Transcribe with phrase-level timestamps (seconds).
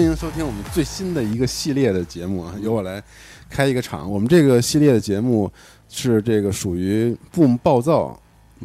[0.00, 3.02] 欢迎收听我们最新的一个系列的节目啊，由我来
[3.50, 4.10] 开一个场。
[4.10, 5.52] 我们这个系列的节目
[5.90, 8.18] 是这个属于 Boom 暴躁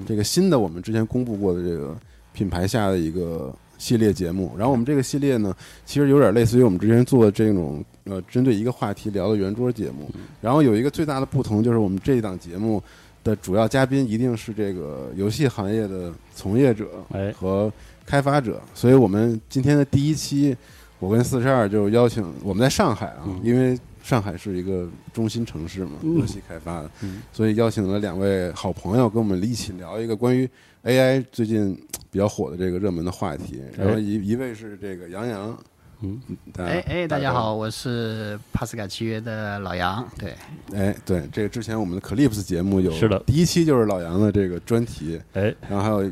[0.07, 1.93] 这个新的我们之前公布过的这个
[2.31, 4.55] 品牌下的一个系列节目。
[4.57, 5.53] 然后我们这个系列呢，
[5.85, 10.09] 其实有点类似于我们之前做的这种呃针对一个话题聊的圆桌节目。
[10.39, 12.81] 然后有一个最大的不同就是我们这一档节目
[13.25, 17.69] 的主要嘉宾一定是这个游戏行业的从业者哎和
[18.05, 20.55] 开发者，所以我们今天的第一期。
[20.99, 26.19] 我跟四十二就邀请我们在上海啊，因为上海是一个中心城市嘛，嗯。
[26.19, 27.21] 游戏开发的，嗯。
[27.33, 30.49] 所以邀请了两位好朋友跟我们一起聊一个关于
[30.83, 31.75] AI 最近
[32.09, 33.61] 比较火的这个热门的话题。
[33.77, 35.57] 然后一一位是这个杨洋，
[36.01, 36.21] 嗯，
[36.53, 40.07] 大家哎哎，大家好，，我是帕斯卡契约的老杨。
[40.17, 40.33] 对，
[40.73, 46.11] 哎，对，这个之前我们的 Clips 节目有是的第一期就是老杨的这个专题，哎，然后还有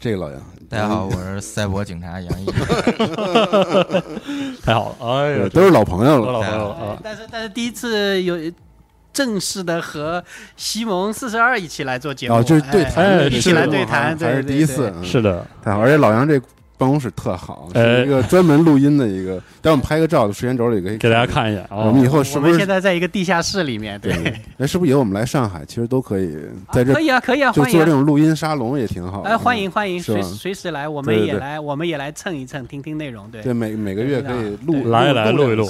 [0.00, 2.46] 这个老杨，大家好，我是赛博警察杨毅。
[4.62, 8.36] 太好了，哎呀，都是老朋友了，老朋友了啊，但是但是第一次有
[9.12, 10.22] 正式的和
[10.56, 16.40] 西蒙四十二一起来做节目，哦就是对谈哎一起来对谈，还是第一次，，是的，太好，而且老杨这
[16.78, 19.38] 办公室特好，哎是一个专门录音的一个。
[19.60, 21.26] 待会我们拍个照，时间轴里可以给大家。
[21.26, 24.12] 看一眼啊我们以后是不是现在在一个地下室里面，对，
[24.56, 26.38] 哎，是不是以后我们来上海，其实都可以
[26.72, 27.84] 在这可以啊，可以啊，就欢迎啊。
[27.84, 29.28] 做这种录音沙龙，也挺好的。
[29.28, 33.42] 哎，欢迎欢迎，随随时来，我们也来，我们也来蹭一蹭，听听内容，对。
[33.42, 35.68] 对，每每个月可以录对来来录一录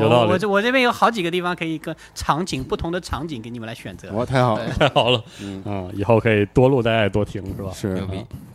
[0.00, 4.10] 有道理我这我这边有好几个地方可以跟场景不同的场景给你们来选择。
[4.12, 7.70] 哇，太好了，太 好了，嗯，啊，以后可以多录，大家也多听，是吧？
[7.72, 8.02] 是，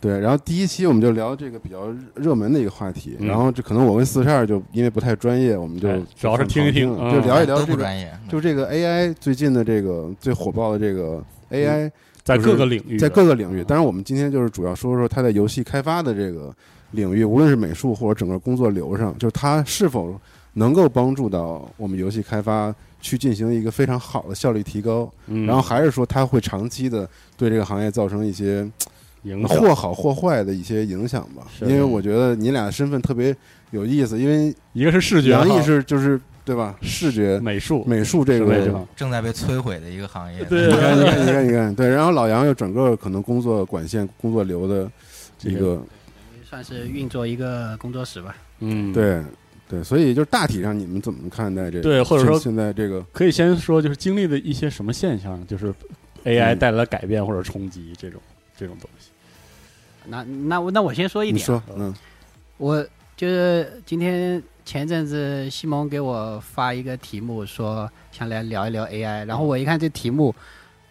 [0.00, 0.20] 对。
[0.20, 1.77] 然后第一期我们就聊这个比较
[2.14, 11.90] 热门的一个话题，嗯然后这可能我跟四十二就因为不太专业，我们就哎主要是听一听嗯就聊一聊这个，不专业，就这个 AI 最近的这个最火爆的这个 AI。
[12.24, 13.64] 在各个领域，在各个领域。
[13.64, 16.54] 当然，我们今天就是主要说说它在游戏开发的这个
[16.90, 20.14] 领域，无论是美术或者整个工作流上，就是它是否
[20.52, 28.70] 能够帮助到我们游戏开发去进行一个非常好的效率提高，嗯，然后还是说它会长期的对这个行业造成一些
[29.28, 31.46] 影响或好或坏的一些影响吧。
[31.60, 33.34] 因为我觉得你俩身份特别
[33.70, 36.76] 有意思，因为一个是视觉，杨毅哈是就是对吧？
[36.80, 40.42] 视觉美术，美术这个是这个正在被摧毁的一个行业。
[40.44, 41.88] 对你看，你看，你看，你看，对。
[41.88, 44.90] 然后老杨又整个可能工作管线、工作流的
[45.42, 45.82] 一这个，
[46.48, 48.34] 算是运作一个工作室吧。
[48.60, 49.22] 嗯，，对
[49.68, 51.82] 对，所以就是大体上你们怎么看待这个？
[51.82, 55.70] 对或者说现现在这个，可以先说就是经历的一些什么现象，就是
[56.24, 58.18] AI 嗯带来的改变或者冲击这种
[58.56, 59.10] 这种东西。
[60.08, 61.94] 那那我那我先说一点，你说，嗯。
[62.56, 62.84] 我
[63.16, 70.34] 就是今天前阵子西蒙给我发一个题目，说想来聊一聊 AI，然后我一看这题目，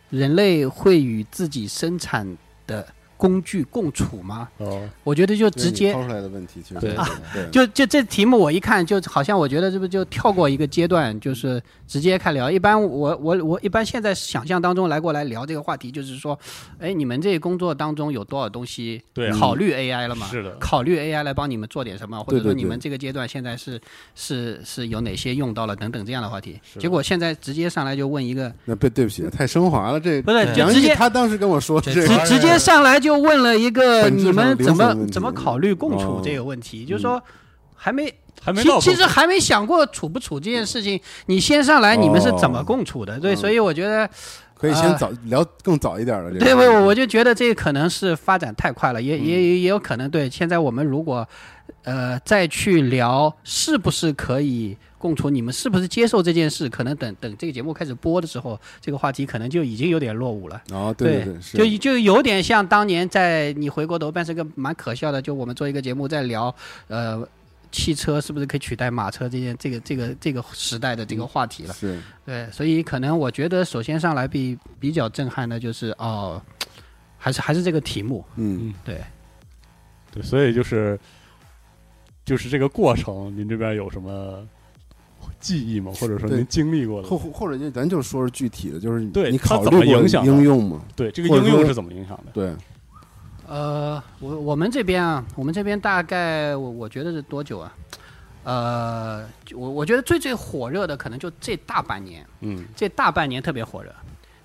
[0.09, 2.87] 人类会与自己生产的
[3.17, 4.47] 工具共处吗？
[4.57, 6.95] 哦，我觉得就直接抛出来的问题，其实对。
[7.33, 12.49] 对，就就这题目我一看，就好像我觉得这不就跳过一个阶段，就是直接开聊。
[12.49, 16.37] 一般我我我一般现在想象当中来过来聊这个话题，就是说，
[16.79, 19.01] 哎，你们这工作当中有多少东西
[19.39, 20.27] 考虑 AI 了吗？
[20.27, 23.79] 是的，考虑 AI 来帮你们做点什么，或者说你们这个阶段现在是
[24.15, 26.59] 是是有哪些用到了等等这样的话题。
[26.79, 37.21] 结果现在直接上来就问一个，那对对不起，太升华了，这不是对杨毅就直接他当时跟我说直直接上来就问了一个你们怎么怎么考虑共处哦这个问题，就是说
[37.75, 38.11] 还没
[38.41, 43.19] 还没其其实还没想过处不处这件事情，你先上来你们是怎么哦共处的？
[43.19, 44.09] 对，嗯所以我觉得，
[44.55, 46.45] 可以先呃早聊更早一点的这个。
[46.45, 50.29] 对我我就觉得这可能是发展太快了，也嗯也也也有可能对。
[50.29, 51.27] 现在我们如果
[51.83, 56.67] 呃再去聊是不是可以共处，你们是不是接受这件事？
[56.69, 60.61] 可能等等这个节目开始播的时候，这个话题可能就已经有点落伍了。
[60.71, 66.53] 哦，对对，是就就有点像当年在你回过头，但是个蛮可笑的，就我们做一个节目在聊，
[66.87, 67.27] 呃，
[67.71, 71.73] 汽车是不是可以取代马车这件这个这个这个时代的这个话题了。
[71.73, 76.41] 是对，所以可能我觉得首先上来比比较震撼的就是哦，
[77.17, 78.99] 还是还是这个题目，嗯对。
[80.09, 80.97] 对，所以就是
[82.27, 84.45] 就是这个过程，您这边有什么
[85.39, 85.93] 记忆吗？
[85.95, 87.17] 或者说您经历过的或？
[87.17, 90.81] 或者就咱就说是具体的，就是对你它怎么考虑过影响应用吗？
[90.93, 92.31] 对，这个应用是怎么影响的？
[92.33, 92.53] 对，
[93.47, 97.73] 呃，我我们这边啊，我们这边大概我我觉得是多久啊？
[98.43, 103.89] 呃，我我觉得最最火热的可能就这大半年，嗯这大半年特别火热。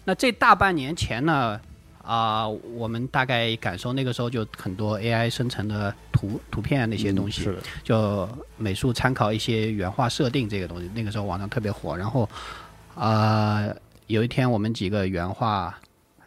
[0.05, 1.61] 那这大半年前呢，
[2.03, 11.97] 啊、我们大概感受那个时候就很多 AI 生成的图图片那些东西，嗯是，就美术参考一些原画设定这个东西，那个时候网上特别火。
[11.97, 12.29] 然后，
[12.97, 13.65] 啊，
[14.09, 15.79] 有一天我们几个原画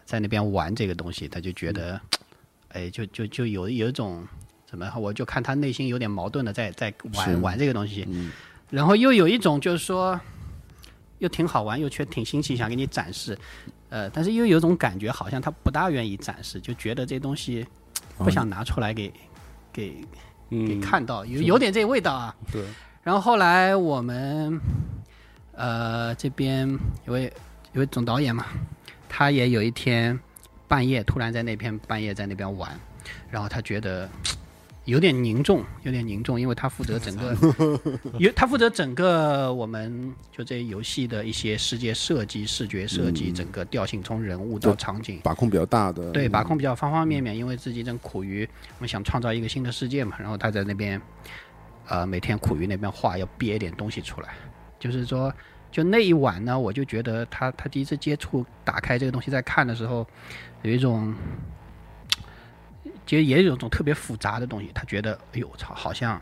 [0.05, 1.99] 在那边玩这个东西，他就觉得，
[2.69, 4.25] 哎，就就就有有一种
[4.65, 8.31] 怎么，我就看他内心有点矛盾的在在玩玩这个东西，嗯。
[8.69, 10.19] 然后又有一种就是说，
[11.19, 13.37] 又挺好玩，又却挺新奇，想给你展示，
[13.89, 17.65] 呃，但是又有种感觉，好像他不大愿意展示，就觉得这东西
[18.17, 19.11] 不想拿出来给
[19.71, 19.89] 给
[20.49, 22.35] 给嗯，看到，有有点这个味道啊。
[22.51, 22.63] 对，
[23.03, 24.59] 然后后来我们
[25.53, 26.67] 呃这边
[27.05, 27.31] 有位
[27.73, 28.45] 有位总导演嘛，
[29.07, 30.19] 他也有一天
[30.67, 32.79] 半夜突然在那边半夜在那边玩，
[33.29, 34.09] 然后他觉得。
[34.85, 37.35] 有点凝重，有点凝重，因为他负责整个，
[38.19, 43.33] 有他负责整个我们就这游戏的一些世界设计、视觉设计，嗯。
[43.33, 46.31] 整个调性从人物到场景，把控比较大的，对，嗯。
[46.31, 48.47] 把控比较方方面面，因为自己正苦于
[48.77, 51.01] 我们想创造一个新的世界嘛，然后他在那边，
[51.87, 54.29] 呃，每天苦于那边画，要憋一点东西出来。
[54.79, 55.33] 就是说，
[55.71, 60.05] 就那一晚呢，我就觉得他他第一次接触打开这个东西在看的时候，
[60.61, 61.15] 有一种，
[63.05, 64.69] 其实也有一种特别复杂的东西。
[64.73, 66.19] 他觉得，哎呦我，操，好像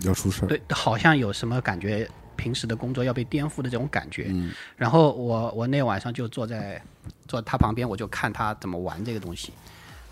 [0.00, 4.26] 要出事儿，对，好像有什么感觉，平时的工作要被颠覆的这种感觉。
[4.30, 6.80] 嗯然后我我那晚上就坐在
[7.28, 9.52] 坐他旁边，我就看他怎么玩这个东西。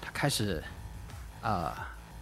[0.00, 0.62] 他开始，
[1.40, 1.72] 呃，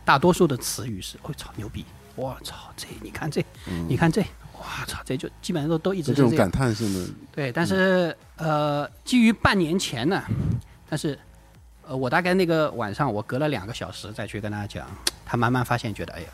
[0.04, 3.44] 大多数的词语是“我、操牛逼”，我操这你看这，
[3.88, 6.50] 你看这，我操这就基本上都都一直是这种感。
[6.50, 10.22] 叹性的，对，但是呃，基于半年前呢，
[10.88, 11.18] 但是
[11.90, 14.86] 呃，我大概那个晚上，我隔了两个小时再去跟他讲，
[15.26, 16.26] 他慢慢发现，觉得哎呀，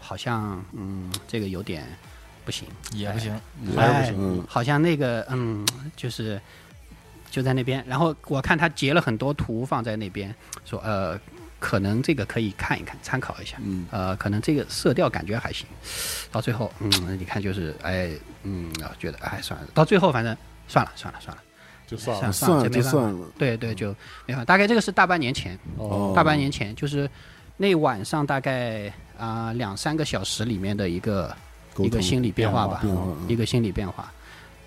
[0.00, 1.86] 好像嗯，这个有点
[2.44, 2.66] 不行。
[2.92, 3.36] 也不行，还
[3.70, 4.14] 是不哎行。
[4.18, 6.40] 嗯好像那个嗯，就是
[7.30, 10.34] 就在那边，然后我看他截了很多图放在那边，
[10.64, 11.16] 说呃，
[11.60, 13.58] 可能这个可以看一看，参考一下。
[13.62, 15.68] 嗯呃，可能这个色调感觉还行，
[16.32, 18.10] 到最后，嗯，你看就是，哎，
[18.42, 20.36] 嗯，啊觉得哎算了，到最后反正
[20.66, 21.40] 算了算了算了，
[21.86, 22.32] 就算了。
[22.32, 23.94] 算了就算了，对对，就
[24.26, 24.44] 没法。
[24.44, 27.08] 大概这个是大半年前，哦，大半年前就是
[27.56, 31.34] 那晚上大概啊、两三个小时里面的一个
[31.78, 32.82] 一个心理变化吧，
[33.28, 34.12] 一个心理变化。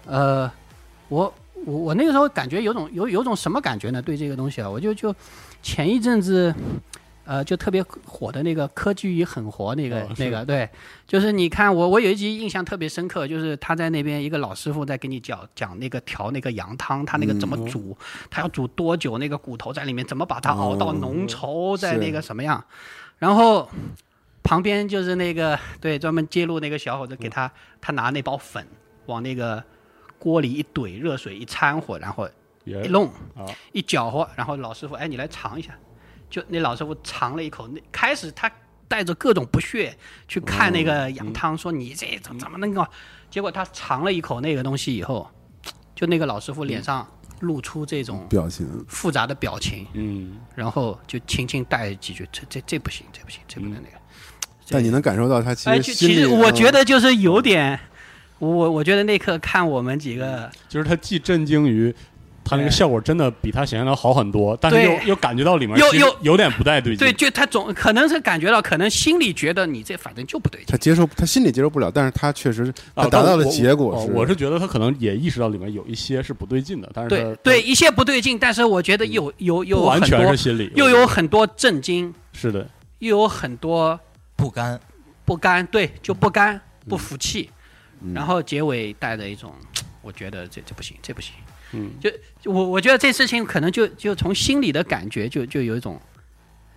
[0.05, 0.51] 呃，
[1.09, 1.33] 我
[1.65, 4.01] 我我那个时候感觉有种有有种什么感觉呢？
[4.01, 5.13] 对这个东西啊，我就就
[5.61, 6.53] 前一阵子。
[7.29, 10.67] 呃，就特别火的那个科技与狠活那个、哦那个，对，
[11.05, 17.95] 就是你看我我有一集印象特别深刻，就是他在那边一个老师傅在给你讲讲那个调那个羊汤，他那个怎么嗯煮，
[18.31, 22.65] 他要煮多久，那个骨头在里面怎么把它熬到哦浓稠，在是那个什么样，
[23.19, 23.69] 然后
[24.41, 28.65] 旁边就是那个对专门揭露那个小伙子，给他他拿那包粉
[29.05, 29.63] 往那个
[30.17, 32.27] 锅里一怼，热水一掺和，然后
[32.65, 33.05] 一弄
[33.36, 35.77] 啊，一搅和，然后老师傅哎你来尝一下，
[36.29, 38.51] 就那老师傅尝了一口，那开始他
[38.88, 39.95] 带着各种不屑
[40.27, 42.86] 去看那个羊汤，说你这怎怎么能够？
[43.29, 45.29] 结果他尝了一口那个东西以后，
[45.95, 47.07] 就那个老师傅脸上
[47.41, 53.98] 露出这种表情，复杂的表情，嗯，然后就轻轻带几句，这这这不行，这不行，这不能那个。
[54.71, 57.79] 但你能感受到他其哎，实其实我嗯觉得就是有点，
[58.39, 61.93] 我我觉得那刻看我们几个，就是他既震惊于
[62.50, 67.08] 他那个效果真的比他想象的好很多，但是又又感觉到里面又又有点不太对劲。
[67.08, 70.68] 对，就他总可能是感觉到，可能心里觉得你这反正就不对劲。
[70.70, 70.77] 他。
[70.77, 72.63] 接受，他心里接受不了，但是他确实
[72.96, 74.39] 啊他达到的结果我是。
[74.39, 82.65] 觉得他可能也意识到里面有一些是不对劲的，但是对对，一些不对劲，但是我觉得有有有完很多全是，心理，又有很多震惊，是的，
[83.00, 84.00] 又有很多
[84.38, 84.79] 不甘，
[85.25, 87.50] 不甘，对，就不甘不服气，
[88.00, 88.13] 嗯。
[88.13, 89.51] 然后结尾带着一种，
[90.01, 91.34] 我觉得这这不行，这不行。
[91.71, 92.11] 嗯，就
[92.51, 95.99] 我我觉得这事情可能就就从心里的感觉就就有一种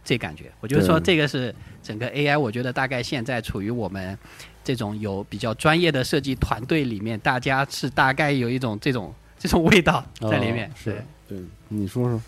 [0.04, 0.52] 这感觉。
[0.60, 4.18] 我觉得说这个是整个 AI，我觉得大概现在处于我们
[4.62, 10.68] 这种有比较专业的设计团队里面，大家是大概有一种这种这种味道在里面。
[10.68, 11.38] 哦是对。
[11.38, 12.20] 对，你说说，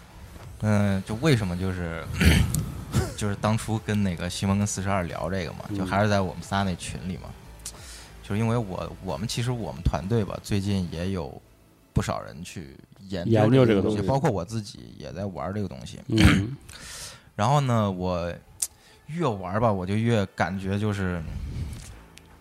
[0.62, 2.02] 嗯，就为什么就是
[3.18, 7.28] 就是当初跟那个西蒙跟四十二聊这个嘛，就还是在我们仨那群里嘛，
[8.22, 11.42] 就是因为我我们其实我们团队吧，最近也有
[11.94, 12.76] 不少人去
[13.08, 14.06] 研研究这个东东西。
[14.06, 15.98] 包括我自己也在玩这个东西。
[16.08, 16.54] 嗯。
[17.34, 18.32] 然后呢，我
[19.06, 21.22] 越玩吧，我就越感觉就是，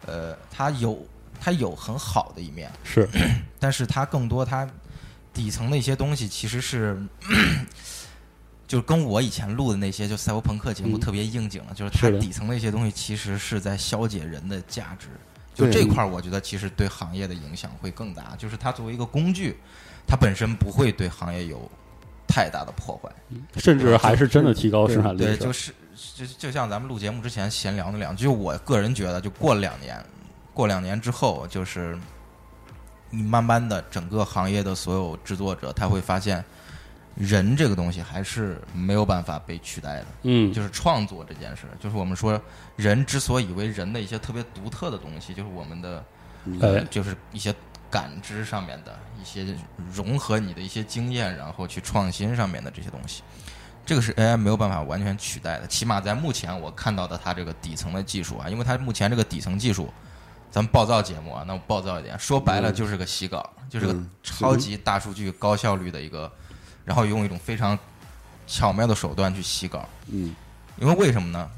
[0.06, 1.06] 呃，它有
[1.40, 3.08] 它有很好的一面，是。
[3.60, 4.70] 但是它更多它
[5.34, 7.02] 底层的一些东西其实是，
[8.68, 11.00] 就是跟我以前录的那些就赛博朋克节目嗯。
[11.00, 15.08] 特别应景了，就是它底层的一些东西其实是在消解人的价值。
[15.54, 18.36] 就这块儿，我觉得其实对行业的影响会更大。
[18.38, 19.58] 就是它作为一个工具，
[20.08, 21.70] 它本身不会对行业有
[22.28, 23.10] 太大的破坏。
[23.58, 25.72] 甚至还是真的提高生产力对，就是
[26.16, 30.04] 就就像咱们录节目之前闲聊那两句，就我个人觉得，就过了两年，
[30.54, 31.98] 过两年之后，就是
[33.12, 36.44] 你慢慢的整个行业的所有制作者，他会发现，
[37.16, 40.06] 人这个东西还是没有办法被取代的。
[40.24, 42.40] 嗯，就是创作这件事，就是我们说
[42.76, 46.04] 人之所以为人的一些特别独特的东西，就是我们的，
[46.60, 47.54] 呃哎，就是一些
[47.90, 49.56] 感知上面的一些
[49.94, 53.22] 融合你的一些经验，然后去创新上面的这些东西，
[53.86, 55.68] 这个是 AI 没有办法完全取代的。
[55.68, 59.94] 起码在目前我看到的它这个底层的技术啊，因为它目前这个底层技术，
[60.50, 66.32] 咱们暴躁节目啊，那我暴躁一点，说白了就是个洗稿，就是个嗯超级大数据高效率的一个，
[66.86, 67.78] 然后用一种非常
[68.48, 69.88] 巧妙的手段去洗稿。
[70.08, 70.36] 嗯。
[70.78, 71.50] 因为为什么呢？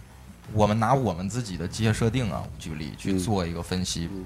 [0.54, 4.26] 我们拿我们自己的机械设定啊，举例去嗯做一个分析、嗯。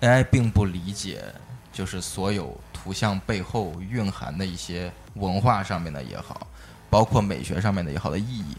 [0.00, 1.24] A i 并不理解
[1.72, 6.46] 就是所有图像背后蕴含的一些文化上面的也好，
[6.90, 8.56] 包括美学上面的也好的意义。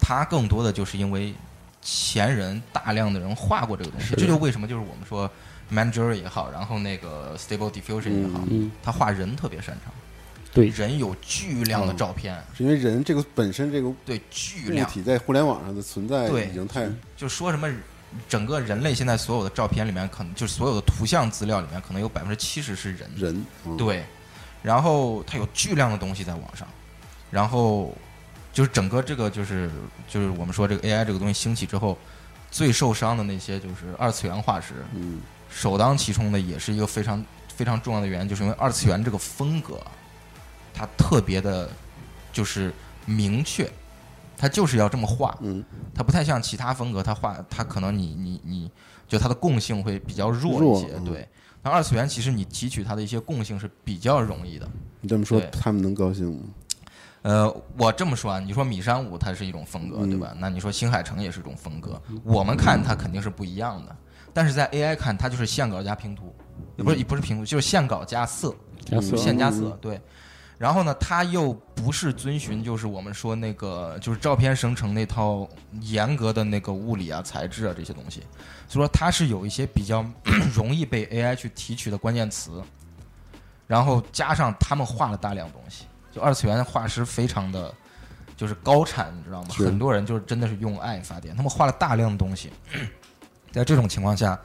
[0.00, 1.34] 它更多的就是因为
[1.82, 5.30] 前人大量的人画过这个东西，这就为什么就是我们说
[5.70, 9.92] Manager 也好，然后那个 Stable Diffusion 也好，嗯，他画人特别擅长，
[10.52, 10.68] 对。
[10.68, 14.88] 人有巨量的嗯照片，是因为人这个本身这个对巨量。
[14.90, 17.70] 体在互联网上的存在已经太就说什么
[18.28, 23.10] 整个人类现在所有的照片里面，可能就是所有的图像资料里面，可能有百分之七十是人。
[23.16, 24.04] 人，嗯，对，
[24.62, 26.66] 然后它有巨量的东西在网上，
[27.30, 27.94] 然后
[28.52, 29.70] 就是整个这个就是
[30.08, 31.96] 就是我们说这个 AI 这个东西兴起之后，
[32.50, 35.20] 最受伤的那些就是二次元化石，嗯。
[35.52, 39.80] 首当其冲的也是一个非常非常重要的原因，就是因为二次元这个风格，
[40.72, 41.68] 它特别的，
[42.32, 42.72] 就是
[43.06, 43.70] 明确，
[44.36, 48.70] 它就是要这么画，嗯，它不太像其他风格，它画它可能你你你
[49.06, 51.28] 就它的共性会比较弱一些，嗯对。
[51.62, 54.66] 那二次元其实你提取它的一些共性是比较容易的。
[55.00, 56.44] 你这么说对他们能高兴吗？
[57.22, 60.34] 呃，我这么说啊，你说米山舞它是一种风格，嗯对吧？
[60.38, 63.94] 那你说新海诚也是一种风格，我们看它肯定是不一样的。
[64.32, 66.34] 但是在 AI 看，它就是线稿加拼图，
[66.76, 68.54] 也不是不是拼图，就是线稿加色，
[68.86, 70.00] 加色线加色，对。
[70.60, 75.48] 然后呢，它又不是遵循就是我们说那个就是照片生成那套
[75.80, 78.20] 严格的那个物理啊、材质啊这些东西，
[78.68, 80.04] 所以说它是有一些比较
[80.52, 82.62] 容易被 AI 去提取的关键词，
[83.66, 87.74] 然后加上他们画了大量东西，就二次元画师非常的
[88.36, 89.48] 就是高产，你知道吗？
[89.52, 92.52] 很多人就是真的是用爱发电，他们画了大量的东西，
[93.50, 94.38] 在这种情况下，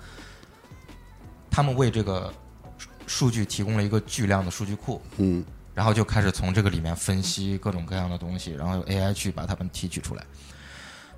[1.51, 2.33] 他们为这个
[2.77, 5.43] 数数据提供了一个巨量的数据库，嗯
[5.75, 10.25] 然后就开始从这个里面分析各种各样的东西，然后用 AI 去把它们提取出来。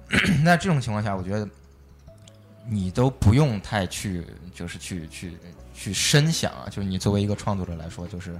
[0.43, 1.47] 那这种情况下，我觉得
[2.67, 5.37] 你都不用太去，就是去去
[5.73, 8.35] 去深想啊，就是你作为一个创作者来说，就是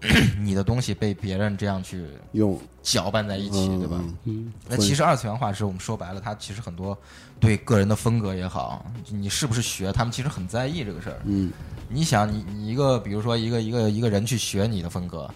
[0.38, 3.96] 你的东西被别人这样去用搅拌在一起，对吧？
[4.00, 6.96] 嗯嗯那其实二次元画师我们说白了，他其实很多
[7.40, 11.20] 对个人的风格也好，你是不是学，他们其实很在意这个事儿。
[11.24, 11.50] 嗯
[11.90, 15.28] 你想，你你一个比如说一个一个一个人去学你的风格，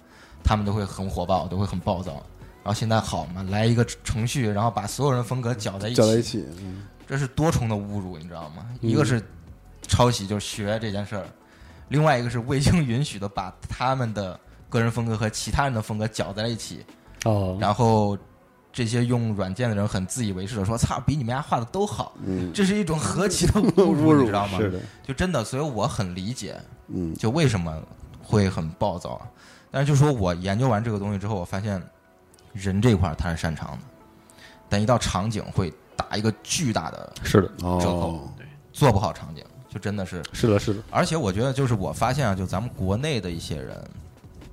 [0.44, 2.12] 他们都会很火爆，都会很暴躁。
[2.64, 8.66] 然后现在好嘛，来一个程序，然后把所有人风格搅在一起，搅在一起，嗯这是多重的侮辱，你知道吗？
[8.80, 9.20] 嗯一个是
[9.82, 11.22] 抄袭，就是学这件事儿；，
[11.88, 16.86] 另外一个是未经允许的把他们的个人风格和其他人的风格搅在了一起，
[17.24, 18.16] 哦，然后
[18.72, 24.58] 这些用软件的人很自以为是的说：“操，比你们家画的都好。”嗯这是一种何其的侮侮辱辱， 你知道吗？
[24.58, 27.82] 是的，就真的，所以我很理解，嗯就为什么
[28.22, 29.26] 会很暴躁啊。
[29.72, 31.82] 但是就说我研究完这个东西之后，我发现
[32.52, 33.78] 人这块儿他是擅长的，
[34.68, 38.32] 但一到场景会打一个巨大的是的，折哦扣，
[38.72, 40.22] 做不好场景就真的是。
[40.32, 43.82] 是的，是的，而且我觉得就是我发现啊，就咱们国内的一些人，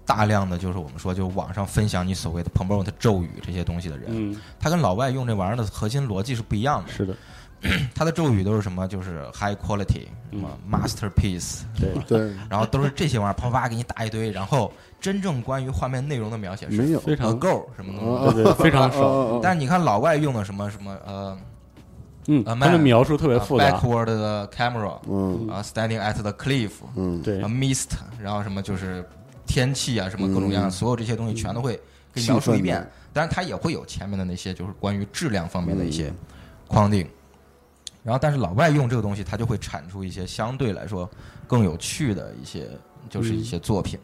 [0.05, 6.91] 大量的就是我们说就网上分享你所谓的 promote 咒语这些东西的人，嗯，他跟老外用这玩意儿的核心逻辑是不一样的。
[6.91, 7.13] 是的，
[7.93, 8.87] 他的咒语都是什么？
[8.87, 14.31] 就是 high quality，什么 masterpiece，对，对，然后都是这些玩意儿，啪啪啪给你打一堆。
[14.31, 16.99] 然后真正关于画面内容的描写是没有。
[17.01, 18.35] 非常 go 什么东西。
[18.35, 21.37] 对对，非常少，但是你看老外用的什么什么呃
[22.27, 25.49] 嗯，啊他们描述特别呃复杂，backward 的 camera 嗯。
[25.49, 27.21] 啊，standing at the cliff 嗯。
[27.21, 27.41] 对。
[27.41, 27.89] 啊，mist，
[28.21, 29.03] 然后什么就是
[29.45, 31.73] 天气啊，什么各种各样所有这些东西全都会
[32.13, 32.87] 给你描述一遍。
[33.11, 36.15] 当然，它也会有前面的那些就是关于质量方面的一些嗯。
[36.67, 37.05] 框定。
[38.03, 41.09] 然后，但是老外用这个东西，他就会产出一些相对来说
[41.47, 42.69] 更有趣的一些，
[43.09, 43.99] 就是一些作品。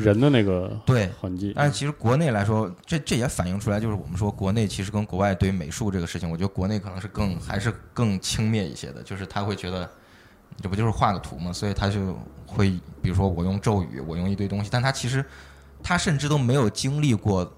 [0.00, 9.90] 人的那个对，痕迹，但是其实国内来说，这这也反映出来，就是我们说国内其实跟国外对美术这个事情，我觉得国内可能是更还是更轻蔑一些的，就是他会觉得
[10.62, 11.52] 这不就是画个图吗？
[11.52, 12.70] 所以他就会
[13.02, 15.24] 比如说我用咒语，我用一堆东西，但他其实
[15.82, 17.52] 他甚至都没有经历过，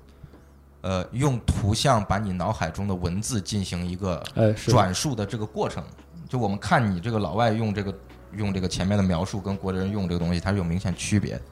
[0.87, 4.23] 呃，用图像把你脑海中的文字进行一个
[4.69, 5.83] 转述的这个过程。
[6.29, 7.93] 就我们看你这个老外用这个
[8.37, 11.43] 用这个前面的描述，跟国内人用这个东西，它是有明显区别的。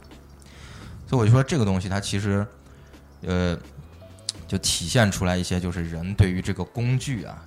[1.08, 2.46] 所以我就说这个东西它其实，
[3.22, 3.58] 呃，
[4.46, 7.44] 就体现出来一些就是人对于这个工具啊，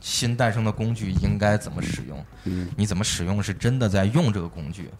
[0.00, 4.90] 新诞生的工具应该怎么使用，嗯你怎么使用是真的在用这个工具，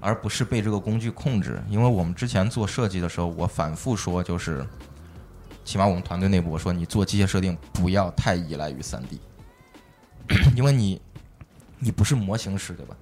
[0.00, 1.62] 而不是被这个工具控制。
[1.68, 4.66] 因为我们之前做设计的时候，我反复说就是。
[5.68, 9.20] 起码我们团队内部，我说你做机械设定不要太依赖于三 D，
[10.56, 10.98] 因为你
[11.78, 12.96] 你不是模型师对吧？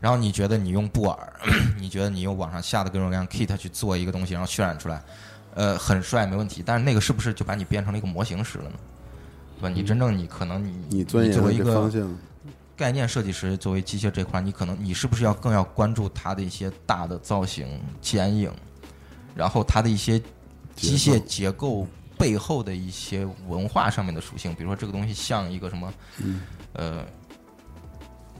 [0.00, 1.32] 然后你觉得你用布尔，
[1.78, 5.00] 你觉得你用网上下的各种各样 kit 去做一个东西，然后渲染出来，
[5.54, 6.60] 呃，很帅没问题。
[6.66, 8.76] 但是那个是不是就把你变成了一个模型师了呢？
[9.60, 9.68] 对吧？
[9.68, 12.18] 你真正你可能你你作为一个这方向，
[12.76, 18.52] 概念设计师，作为机械这块，你可能你是不是要更要关注它的一些大的造型、剪影，
[19.36, 20.20] 然后它的一些
[20.74, 21.86] 机械结构
[22.18, 26.40] 背后的一些文化上面的属性，比如说这个东西像一个什么，嗯
[26.72, 27.04] 呃，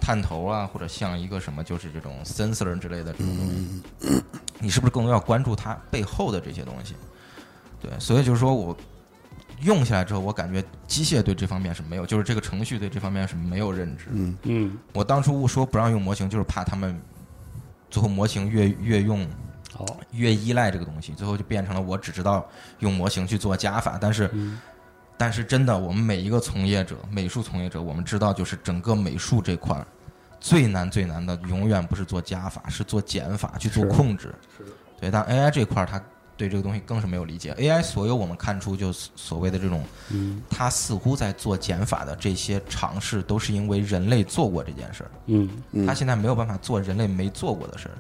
[0.01, 4.23] 探头啊，或者像一个什么，就是这种 sensor 之类的这种东西，
[4.59, 6.95] 你是不是更多要关注它背后的这些东西？
[7.81, 8.77] 对，所以就是说我
[9.63, 14.07] 用下来之后，我感觉机械对这方面是没有，就是这个程序对这方面是没有认知。
[14.11, 17.01] 嗯嗯，我当初说不让用模型，就是怕他们
[17.91, 19.27] 最后模型越越用
[19.79, 22.45] 好，越依赖这个东西，最后就变成了我只知道
[22.81, 24.29] 用模型去做加法，但是。
[24.33, 24.61] 嗯
[25.21, 29.85] 但是真的，我们每一个从业者，美术从业者，我们知道，就是整个美术这块儿
[30.39, 34.33] 最难最难的，永远不是做加法，是做减法，去做控制。
[34.57, 36.01] 是的对，但 AI 这块儿，它
[36.37, 37.53] 对这个东西更是没有理解。
[37.55, 47.99] AI 所有我们看出就所谓的这种，嗯它似乎在做减法的这些尝试，都是因为人类做过这件事儿，嗯嗯它现在没有办法做人类没做过的事儿，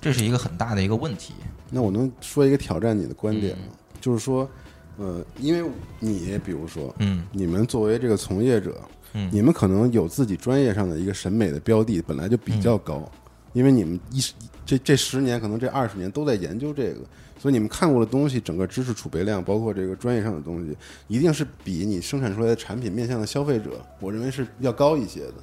[0.00, 1.34] 这是一个很大的一个问题。
[1.70, 3.64] 那我能说一个挑战你的观点吗？
[3.68, 4.48] 嗯就是说，
[4.96, 8.80] 呃，因为你比如说，嗯你们作为这个从业者，
[9.12, 13.20] 嗯你们可能有自己专业上的一个审美的标的，本来就比较高，嗯
[13.54, 14.34] 因为你们一十
[14.64, 17.00] 这这十年，可能这二十年都在研究这个，
[17.40, 20.76] 所以你们看过的东西，整个知识储备量，包括这个专业上的东西，
[21.08, 25.34] 一定是比你生产出来的产品面向的消费者，我认为是要高一些的。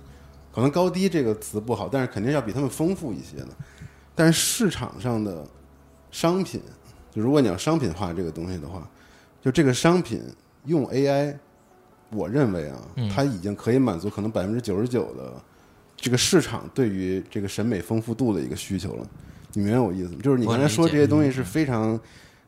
[0.53, 3.49] 可能高低这个词不好，但是肯定要比他们丰富一些的。
[4.15, 5.45] 但是市场上的
[6.09, 6.61] 商品，
[7.11, 8.89] 就如果你要商品化这个东西的话，
[9.41, 10.21] 就这个商品
[10.65, 11.35] 用 AI，
[12.11, 15.33] 我认为啊，嗯它已经可以满足可能百分之九十九的
[15.97, 19.07] 这个市场对于这个审美丰富度的一个需求了。
[19.53, 20.19] 你明白我意思吗？
[20.23, 21.99] 就是你刚才说这些东西是非常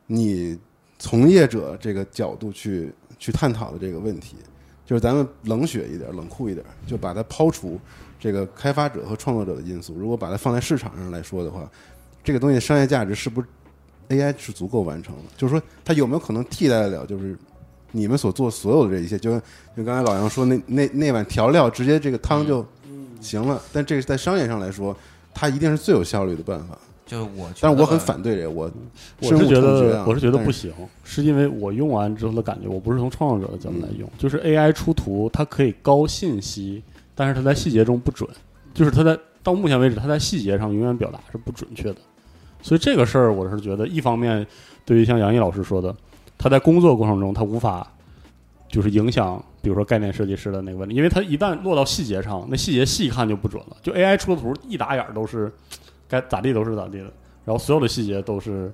[0.06, 0.58] 你
[0.98, 4.36] 从业者这个角度去去探讨的这个问题，
[4.84, 7.78] 就是咱们冷血一点、冷酷一点，就把它抛除
[8.18, 9.94] 这个开发者和创作者的因素。
[9.94, 11.68] 如果把它放在市场上来说的话，
[12.24, 13.46] 这个东西的商业价值是不是
[14.08, 15.22] AI 是足够完成的。
[15.36, 17.06] 就是说，它有没有可能替代得了？
[17.06, 17.36] 就是
[17.92, 19.38] 你们所做所有的这一切，就
[19.76, 22.66] 就刚才老杨说那那那碗调料，直接这个汤就
[23.20, 23.60] 行了。
[23.72, 24.96] 但这个在商业上来说，
[25.32, 26.78] 它一定是最有效率的办法。
[27.06, 28.70] 就我，但是我很反对这个，我
[29.20, 30.70] 我是觉得我是觉得不行，
[31.02, 36.82] 是因为我用完之后的感觉，我不是从创作者的角度来用，就是 AI 出图它可以高信息，
[37.18, 38.30] 但是它在细节中不准，
[38.72, 41.96] 就是它在到目前为止它在细节上永远表达是不准确的，
[42.62, 44.46] 所以这个事儿我是觉得一方面
[44.84, 45.92] 对于像杨毅老师说的，
[46.38, 47.84] 他在工作过程中他无法
[48.68, 55.52] 就是影响，比如说概念设计师的那个问题，因为他一旦落到细节上，那细节细看就不准了，就 AI 出的图一打眼儿都是
[56.06, 57.10] 该咋地都是咋地的，
[57.44, 58.72] 然后所有的细节都是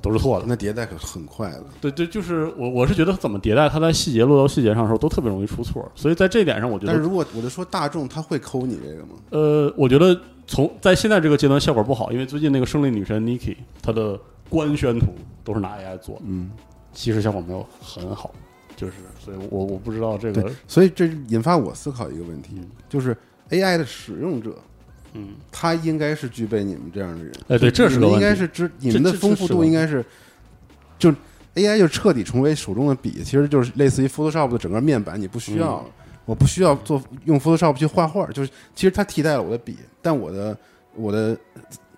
[0.00, 0.46] 都是错的。
[0.46, 1.64] 那迭代可很快的。
[1.80, 9.14] 对对，就是我我是觉得怎么迭代，它在细节落到细节上的时候都特别容易出错，所以在这一点上，我觉得但是如果我就说大众，他会抠你这个吗？
[9.30, 16.50] 呃，我觉得从在现在这个阶段效果不好，因为最近那个胜利女神 Niki 她的官宣图都是拿 AI 做的，嗯，
[16.92, 18.32] 其实效果没有很好，
[18.76, 23.16] 就是所以我我不知道这个，所以这引发我思考一个问题，就是
[23.50, 24.56] AI 的使用者，
[25.14, 27.32] 嗯，他应该是具备你们这样的人。
[27.48, 30.04] 哎对这是个你们问题应该是知你们的丰富度应该是，
[30.98, 31.12] 就
[31.54, 35.86] AI 就彻底成为手中的笔，其实就是类似于 Photoshop 的整个面板，你不需要了。
[36.24, 40.56] 我不需要做用 Photoshop 去画画，就是其实它替代了我的笔，但我的
[40.94, 41.34] 我的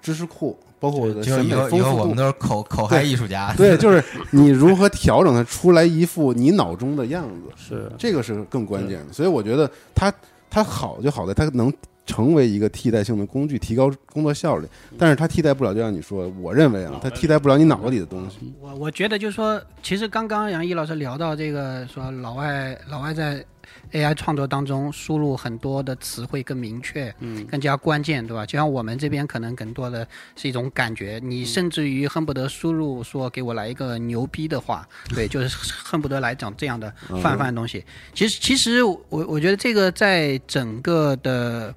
[0.01, 3.53] 知识库，包括我的审美以后以后丰富度，我们都是口口嗨艺术家。
[3.55, 9.13] 对， 就是你如何调整它出来一副你脑中的样子，是这个是更关键的。
[9.13, 10.15] 所以我觉得它
[10.49, 11.73] 它好就好在它能
[12.07, 14.67] 成为一个替代性的工具，提高工作效率。
[14.99, 18.53] 但是它替代不了，就像你说，我认为啊，它替代不了你脑子里的东西。
[18.61, 23.45] 我我觉得就是说，其实刚刚杨毅老师聊到这个，说老外老外在
[23.93, 28.45] AI 创作当中输入很多的词汇更明确，嗯更加关键，对吧？
[28.45, 37.85] 就像我们这边可能更多的是一种感觉，你甚至于恨不得输入说给我来一个牛逼的话， 对，就是恨不得来讲这样的泛泛的东西。
[38.13, 41.73] 其实其实我我觉得这个在整个的。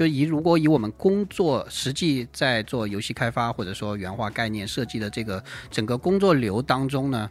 [0.00, 7.30] 就以如果以我们工作实际在做游戏开发或者说原画概念设计的这个整个工作流当中呢，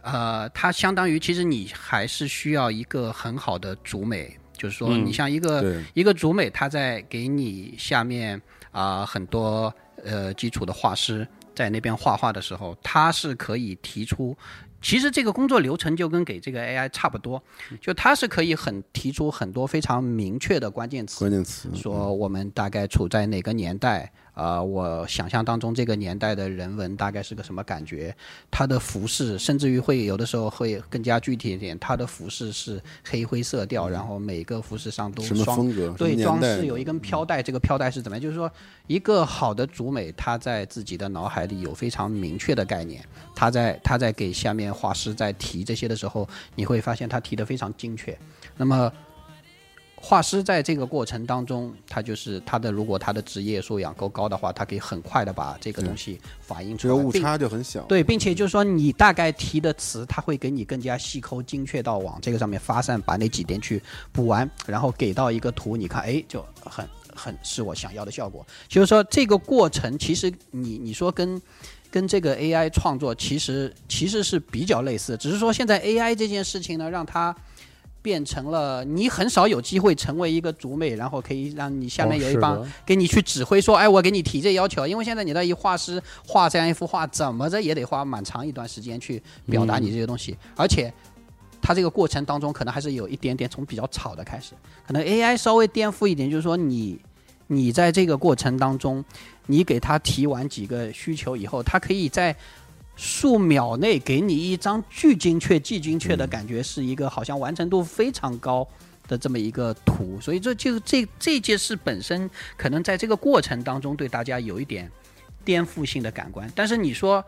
[0.00, 9.70] 呃，它相当于其实你还是需要一个很好的主美，就是说嗯你像一个、对，一个主美，他在给你下面啊、很多
[10.02, 14.34] 呃基础的画师在那边画画的时候，他是可以提出。
[14.82, 17.42] 其实这个工作流程就跟给这个 AI 差不多，
[17.80, 28.14] 就它是可以很提出很多非常明确的关键词，关键词说我们大概处在哪个年代啊、呃我想象当中这个年代的人文大概是个什么感觉？
[28.50, 35.90] 它的服饰甚至于会有的时候会更加具体一点，它的服饰是黑灰色调，然后每个服饰上都什么双风格？
[35.98, 38.22] 对，装饰有一根飘带，这个飘带是怎么样？
[38.22, 38.50] 就是说，
[38.86, 48.16] 一个好的主美，他在自己的脑海里有非常明确的概念，他在他在给下面画师在提这些的时候，你会发现他提的非常精确。
[48.56, 48.90] 那么，
[50.04, 57.82] 画师在这个过程当中，他就是他的，如果他的职业素养够高的话，他可以很快的把这个东西反映出来，这个误差就很小。
[57.82, 66.84] 对，并且就是说，你大概提的词，他会给你更加细抠、精确到往这个上面发散，把那几点去补完，然后给到一个图，你看，哎，就很
[67.14, 68.44] 很是我想要的效果。
[68.66, 71.40] 就是说，这个过程其实你你说跟
[71.92, 77.34] 跟这个 AI 创作其实其实是比较类似，只是说现在 AI 这件事情呢，让它。
[78.02, 90.92] 变成了你很少有机会成为一个主美，然后可以让你下面有一帮给你去指挥说，哎，我给你提这要求，因为现在你的一画师画这样一幅画，怎么着也得花蛮长一段时间去表达你这些东西，而且
[91.60, 96.98] 它这个过程当中可能还是有一点点从比较吵的开始，可能 AI 稍微颠覆一点，就是说你
[97.46, 99.04] 你在这个过程当中，
[99.46, 102.34] 你给他提完几个需求以后，他可以在
[102.96, 108.66] 数秒内给你一张巨精确、既精确的感觉，是一个好像完成度非常高
[109.08, 110.20] 的这么一个图。
[110.20, 114.90] 所以这就这这件事本身，可能在这个过程当中对大家有一点
[115.44, 116.50] 颠覆性的感官。
[116.54, 117.24] 但是你说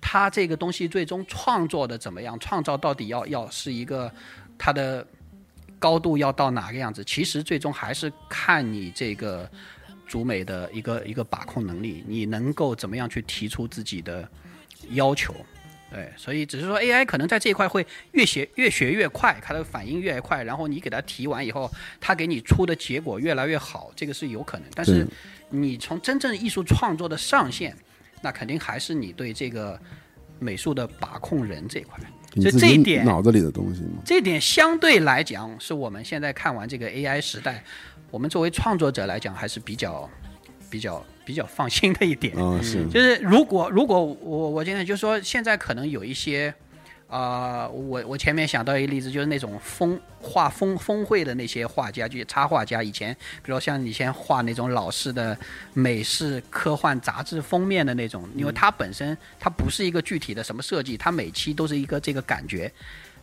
[0.00, 2.38] 他这个东西最终创作的怎么样？
[2.38, 4.12] 创造到底要要是一个
[4.58, 5.04] 它的
[5.78, 7.02] 高度要到哪个样子？
[7.04, 9.50] 其实最终还是看你这个
[10.06, 14.28] 主美的一个一个把控能力，你能够怎么样去提出自己的
[14.90, 15.34] 要求。
[15.88, 24.66] 对，所以只是说 AI 可能在这一块会越学越学越快，它的反应越快，然后你给它提完以后，它给你出的结果越来越好，这个是有可能。
[24.74, 25.06] 但是
[25.48, 27.74] 你从真正艺术创作的上限，
[28.20, 29.80] 那肯定还是你对这个
[30.40, 31.98] 美术的把控人这一块。
[32.34, 34.02] 所以这一点脑子里的东西吗。
[34.04, 37.64] 这点相对来讲，是我们现在看完这个 AI 时代，
[38.10, 40.10] 我们作为创作者来讲还是比较
[40.70, 42.34] 比较比较放心的一点。
[42.90, 46.52] 就是如果如果我我现在就说现在可能有一些，
[47.08, 55.38] 啊，我我前面想到一个例子，就是那种风画风峰会的那些画家，就是插画家，以前比如像以前画那种老式的
[55.72, 62.70] 美式科幻杂志封面的那种，因为它本身它不是一个具体的什么设计，它每期都是一个这个感觉。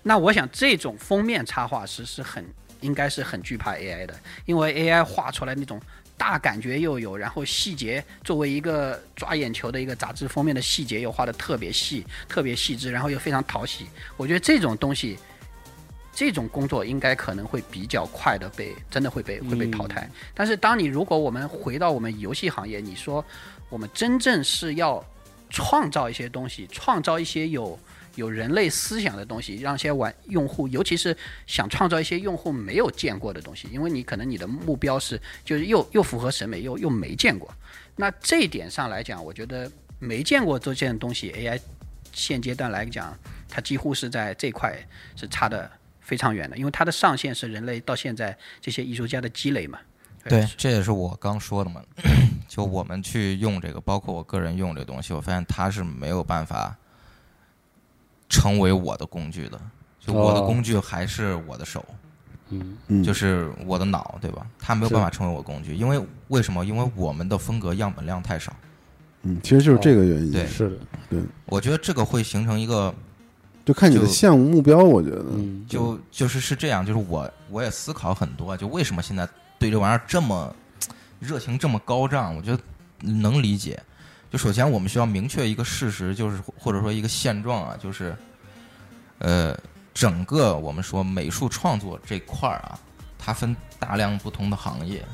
[0.01, 2.45] 那我想这种封面插画师是很
[2.81, 4.13] 应该是很惧怕 AI 的，
[4.45, 5.81] 因为 AI 画出来那种
[6.25, 13.87] 大感觉又有，然后细节作为一个抓眼球的一个杂志封面的细节又画的特别细、特别细致，然后又非常讨喜。
[14.15, 15.19] 我觉得这种东西，
[16.13, 20.09] 这种工作应该可能会比较快的被真的会被会被淘汰。
[20.33, 23.23] 但是当你如果我们回到我们游戏行业，你说
[23.67, 25.03] 我们真正是要
[25.49, 27.77] 创造一些东西，创造一些有
[28.15, 31.15] 有人类思想的东西，让一些玩用户，尤其是
[31.47, 37.53] 想创造一些用户没有见过的东西，因为你可能你的目标是就是又又符合审美，又又没见过。
[37.95, 41.59] 那这一点上来讲，我觉得没见过这件东西，AI
[42.11, 43.17] 现阶段来讲，
[43.49, 44.77] 它几乎是在这块
[45.15, 45.69] 是差的
[46.01, 49.79] 非常远的，因为它的上限是人类到现在这些艺术家的积累嘛。
[50.25, 51.83] 对，这也是我刚说的嘛。
[52.47, 56.77] 就我们去用这个，包括我个人用这个东西，我发现它是没有办法
[58.33, 59.61] 成为我的工具的。
[59.99, 61.85] 就我的哦工具还是我的手，
[62.49, 64.45] 嗯嗯，就是我的脑，对吧？
[64.59, 66.65] 它没有办法成为我工具，因为为什么？
[66.65, 68.51] 因为我们的风格样本量太少。
[69.21, 70.75] 嗯，其实就是这个原因，对是的，
[71.09, 72.93] 对我觉得这个会形成一个，
[73.63, 79.25] 就看你的项目目标，我觉得，嗯，就就是是这样，就是我我也思考很多，就为什么现在
[79.57, 80.53] 对这玩意儿这么
[81.21, 82.35] 热情这么高涨？
[82.35, 82.61] 我觉得
[82.99, 83.81] 能理解。
[84.33, 88.15] 就首先我们需要明确一个事实，就是或者说一个现状啊，就是
[89.19, 89.55] 呃，
[89.93, 92.79] 整个我们说美术创作这块儿啊，
[93.19, 95.05] 它分大量不同的行业，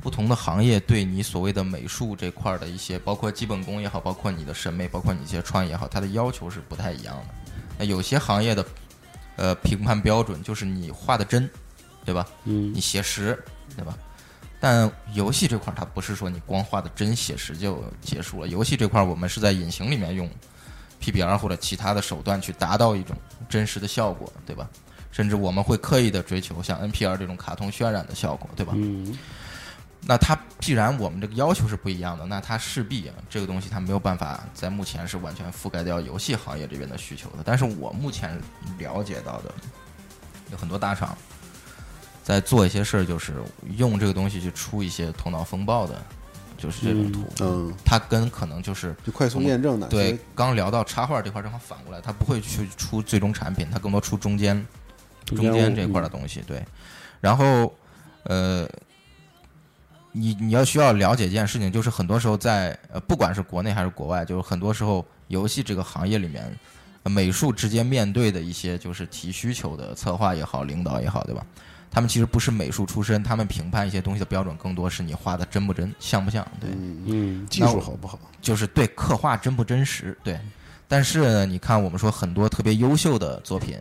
[0.00, 7.34] 不同的行业对你所谓的美术这块儿的一些，包括基本功也好，包括你的审美，包括你一些创意也好，它的要求是不太一样的。
[7.78, 8.64] 那有些行业的
[9.36, 11.46] 呃评判标准就是你画的真，
[12.02, 12.26] 对吧？
[12.44, 13.38] 嗯你写实，
[13.76, 13.94] 对吧？
[14.60, 20.28] 但游戏这块儿它不是说你光画的真写实就结束了，游戏这块儿我们是在隐形里面用
[21.00, 23.16] PBR 或者其他的手段去达到一种
[23.48, 24.68] 真实的效果，对吧？
[25.10, 28.72] 甚至我们会刻意的追求像 NPR 这种卡通渲染的效果，对吧？
[28.76, 29.16] 嗯
[30.00, 37.38] 那它既然我们这个要求是不一样的，那它势必啊这个东西它没有办法在目前是完全覆盖掉游戏行业这边的需求的。
[37.44, 38.40] 但是我目前
[38.78, 39.52] 了解到的，
[40.52, 41.18] 有很多大厂
[42.28, 43.32] 在做一些事儿，就是
[43.78, 45.98] 用这个东西去出一些头脑风暴的，
[46.58, 47.24] 就是这种图。
[47.40, 54.62] 嗯，它跟可能就是就快速验证的，对，刚聊到插画这块儿正好反过来，它不会去出最终产品，它更多出中间
[55.24, 56.62] 中间这块儿的东西，对。
[57.18, 57.74] 然后，
[58.24, 58.68] 呃，
[60.12, 66.54] 你你要需要了解一件事情，就是很多时候在呃，不管是国内还是国外，就是很多时候游戏这个行业里面，
[67.04, 71.46] 呃美术直接面对的一些就是提需求的策划也好，领导也好，对吧？
[71.90, 76.70] 他们其实不是美术出身，他们评判一些东西的标准更多是你画的真不真，像不像，对。
[76.70, 78.18] 嗯，嗯技术好不好？
[78.40, 80.38] 就是对刻画真不真实，对。
[80.86, 83.78] 但是呢，你看我们说很多特别优秀的作品，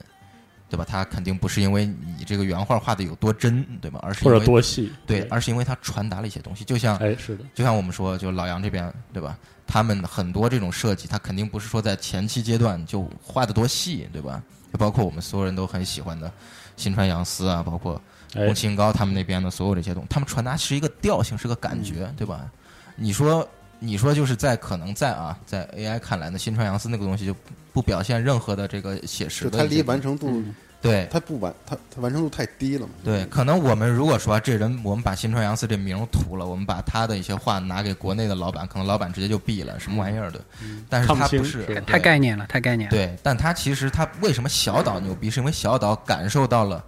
[0.70, 0.86] 对吧？
[0.88, 4.00] 它肯定不是因为你这个原画画的有多真，对吧？
[4.04, 6.66] 而是因或者为多细，对，而是因为它传达了一些东西。
[6.66, 9.38] 就像哎是的，就像我们说，就老杨这边，对吧？
[9.66, 14.42] 他们很多这种设计，他肯定不是说在前期阶段就画的多细，对吧？
[14.72, 16.32] 就包括我们所有人都很喜欢的
[16.78, 18.02] 新川洋司啊，包括
[18.34, 18.46] 哎。
[18.46, 22.50] 宫崎英高他们那边的所有这些东西，他们传达是一个调性，是个感觉，对吧？
[22.96, 23.48] 你说，
[23.80, 27.40] 你说就是在可能在啊，在 AI 看来呢，新川洋司那个东西就不
[27.74, 32.94] 不表现任何的这个写实就它离完成度，嗯对他不完，他他完成度太低了嘛？
[33.04, 40.40] 对，可能我们如果说这人，我们把新川洋司这名儿涂了，我们把他的一些话拿给国内的老板，可能老板直接就毙了，什么玩意儿的？
[40.88, 42.92] 但是他不是太概念了，太概念了。
[42.96, 45.32] 对，但他其实他为什么小岛牛逼？
[45.32, 46.84] 是因为小岛感受到了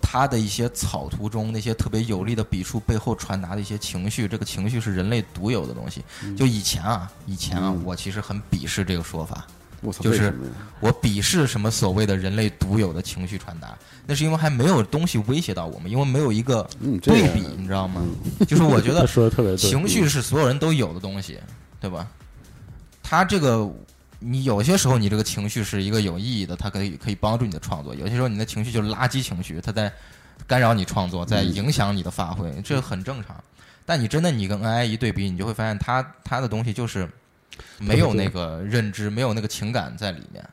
[0.00, 6.04] 他的一些草图中那些特别有力的笔触背后传达的一些情绪，这个情绪是人类独有的东西。
[6.36, 9.46] 就以前啊，以前啊，嗯我其实很鄙视这个说法，
[9.92, 10.32] 就是？
[10.80, 16.68] 我鄙视什么所谓的人类独有的情绪传达，那是因为还没有东西威胁到我们，因为没有一个
[17.02, 18.02] 对比，你知道吗？
[18.46, 21.38] 就是我觉得 说的特别对，情绪是所有人都有的东西，
[21.80, 22.06] 对吧？
[23.02, 23.70] 他这个，
[24.18, 29.92] 你有些时候你这个情绪是一个有意义的，它可以可以帮助你的创作；有些时候你的情绪就是垃圾情绪，它在
[30.46, 33.36] 干扰你创作，在影响你的发挥，这很正常。
[33.84, 37.08] 但你真的你跟 AI 一对比，你就会发现它它的东西就是
[37.78, 40.44] 没有那个认知，没有那个情感在里面。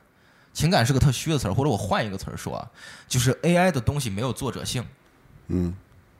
[0.52, 2.70] 情感是个特虚的词儿，或者我换一个词儿说啊，
[3.08, 4.84] 就是 AI 的东西没有作者性，
[5.48, 5.74] 嗯，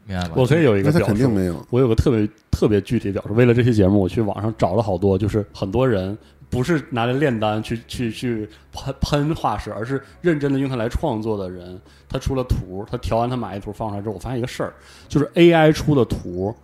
[0.05, 0.35] 明白吧？
[0.35, 1.65] 我可以有一个表述，肯定没有。
[1.71, 3.35] 我有个特别特别具体表述。
[3.35, 6.19] 为了这期节目，我去网上找了好多，就是很多人
[6.51, 11.81] 不是拿来炼丹去去去喷喷画师，而是认真的用它来创作的人。
[12.09, 14.75] 他出了图，他调完他满意图放出来之后，我发现一个事儿，
[15.09, 16.55] 就是 AI 出的图，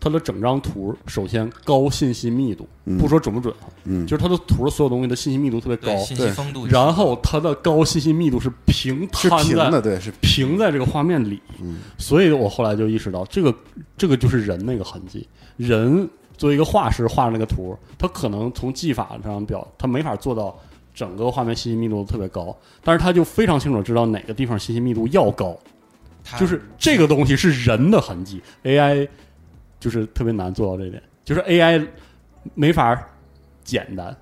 [0.00, 2.96] 它的整张图首先高信息密度，嗯。
[2.98, 11.78] 不说准不准啊，嗯，就是它的图的所有东西的信息密度特别高对，信息度，然后它的高信息密度是平摊在平的，对，是平在这个画面里，嗯。
[11.98, 13.54] 所以我后来就意识到，这个
[13.96, 15.26] 这个就是人那个痕迹。
[15.56, 20.56] 人作为一个画师画那个图，他可能从技法上表，他没法做到
[20.94, 25.58] 整个画面信息密度特别高，但是他就非常清楚知道哪个地方信息密度要高，
[26.38, 29.08] 就是这个东西是人的痕迹，AI
[29.78, 31.86] 就是特别难做到这一点，就是 AI
[32.54, 32.98] 没法
[33.62, 34.16] 简单，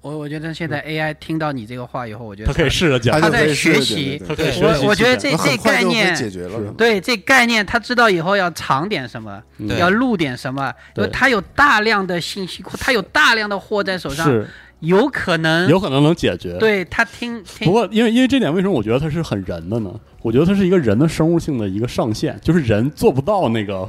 [0.00, 4.22] 我我觉得现在 AI 听到你这个话以后，我觉得他可以试着讲，他在学习
[4.62, 9.42] 我我觉得这这概念解决了，对这概念，他知道以后要藏点什么，
[9.78, 14.46] 要录点什么，因为对他有大量的信息库，他有大量的货在手上，是
[14.80, 16.56] 有可能有可能能解决。
[16.58, 19.92] 对他听听不过，因为因为这点，为什么我觉得它是很人的呢？
[20.22, 23.88] 我觉得它是一个人的生物性的一个上限，就是人做不到那个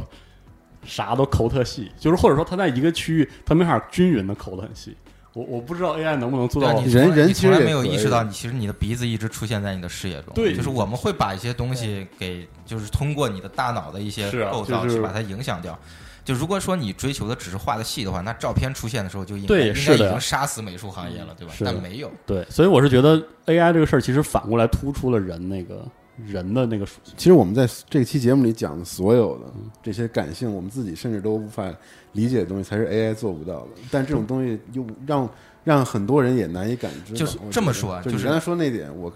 [0.88, 4.98] 啥都抠特细，就是或者说他在一个区域，他没法均匀的抠的很细。
[5.34, 10.34] 我我不知道 AI 能不能做到人从来你人其实也从来没有意识到，你其实你的鼻子一直出现在你的视野中。
[10.34, 15.78] 对就是我们会把一些东西给，就是通过你的大脑的一些构造去把它影响掉。
[16.26, 21.54] 就如果说你追求的只是画的细的话，那照片出现的时候就应该应该已经杀死美术行业了，对吧？
[21.64, 22.12] 但没有。
[22.26, 25.86] 对，所以我是觉得 AI 这个事儿其实反过来突出了人那个
[26.26, 27.14] 人的那个属性。
[27.18, 29.46] 其实我们在这期节目里讲的所有的
[29.84, 31.72] 这些感性，我们自己甚至都无法
[32.14, 33.68] 理解的东西，才是 AI 做不到的。
[33.92, 35.30] 但这种东西又让
[35.64, 37.14] 让很多人也难以感知。
[37.14, 39.12] 就是这么说啊就是就你刚才说那点，我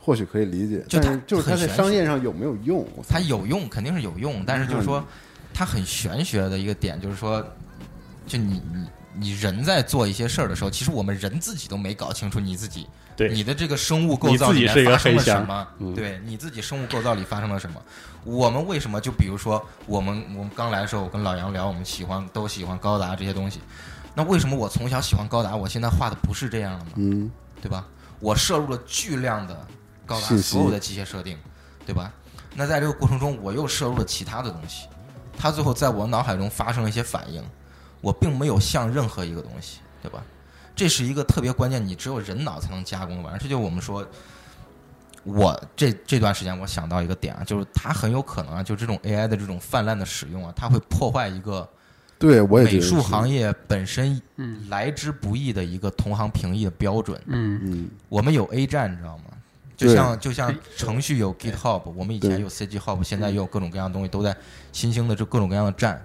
[0.00, 2.86] 或许可以理解，就是就是它在商业上有没有用？
[3.08, 5.04] 它有用，肯定是有用，但是就是说，
[5.52, 7.44] 它很玄学的一个点，就是说，
[8.26, 8.86] 就你你
[9.18, 12.86] 你人在做一些事儿的时候，其实我们人自己都没搞清楚你自己，
[13.16, 15.68] 对你的这个生物构造里发生了什么？
[15.78, 17.82] 嗯对你自己生物构造里发生了什么？
[18.24, 23.60] 我们为什么就比如说我们我们刚来的时候，我跟老杨聊，我们喜欢都喜欢高达这些东西，
[24.14, 26.90] 那为什么我从小喜欢高达，我现在画的不是这样了呢？
[26.96, 27.30] 嗯，
[27.62, 27.86] 对吧？
[28.20, 29.66] 我摄入了巨量的
[30.04, 31.38] 高达所有的机械设定，
[31.86, 32.12] 对吧？
[32.54, 34.88] 那在这个过程中，我又摄入了其他的东西，
[35.38, 37.44] 它最后在我脑海中发生了一些反应，
[38.00, 40.22] 我并没有像任何一个东西，对吧？
[40.76, 43.38] 这是一个特别关键，你只有人脑才能加工的玩意儿。
[43.38, 44.06] 这就是我们说，
[45.24, 51.68] 我这这段时间我想到一个点啊，就是它很有可能啊，就这种 AI 的这种泛滥的使用啊，它会破坏一个
[52.18, 54.68] 对我也觉美术行业本身嗯。
[54.68, 57.20] 来之不易的一个同行评议的标准。
[57.26, 57.58] 嗯。
[57.64, 57.88] 嗯。
[58.08, 59.24] 我们有 A 站，你知道吗？
[59.76, 64.34] 就像就像程序有 GitHub，我们以前有 CGHub，现在也有各种各样的东西都在
[64.72, 66.02] 新兴的这各种各样的站，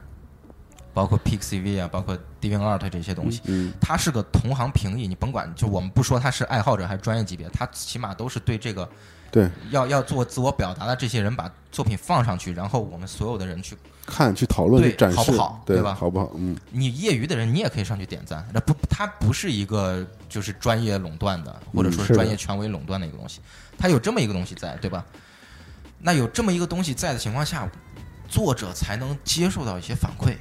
[0.94, 3.42] 包括 PixCV 啊，包括 DeviantArt 这些东西。
[3.46, 8.88] 嗯它是个同行评议，你甭管，就我们不说他是爱好者还是专业级别，他起码都是对这个
[9.30, 16.32] 对，要要做自我表达的这些人把作品放上去，然后我们所有的人去，看去讨论展示，好不好对对吧好不好？
[16.36, 23.40] 嗯，你业余的人你也可以上去点赞，那不，它不是一个就是专业垄断的，或者说是专业权威垄断的一个东西，
[23.78, 25.06] 它有这么一个东西在，对吧？
[26.00, 27.70] 那有这么一个东西在的情况下，
[28.28, 30.36] 作者才能接受到一些反馈，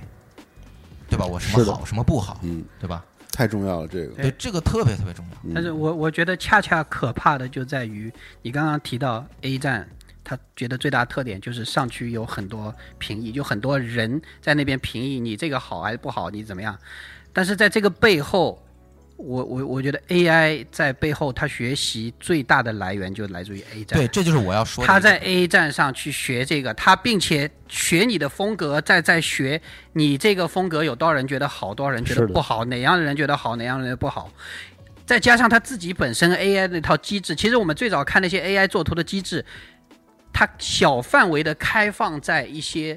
[1.10, 1.26] 对吧？
[1.26, 3.04] 我什么好，什么不好，嗯，对吧？
[3.32, 4.14] 太重要了，这个。
[4.14, 5.36] 对对，这个特别特别重要。
[5.44, 9.88] 嗯但是我我觉得恰恰可怕的就在于你刚刚提到 A 站，
[10.24, 16.76] 他觉得最大特点就是上去有很多评议，就很多人在那边评议你这个好还是不好，你怎么样？
[17.32, 18.60] 但是在这个背后，
[19.20, 23.98] 我我我觉得 AI 在背后它学习最大的来源就来自于 A 站。
[23.98, 24.88] 对，这就是我要说的。
[24.88, 29.60] 他在 A 站上去学这个，他并且学你的风格，再再学
[29.92, 34.32] 你这个风格有多少人觉得好，多少人觉得不好，哪样的人觉得好，哪样的人不好。
[35.04, 39.44] 再加上他自己本身 AI 那套机制，其实我们最早看那些 AI 做图的机制，
[40.32, 42.96] 它小范围的开放在一些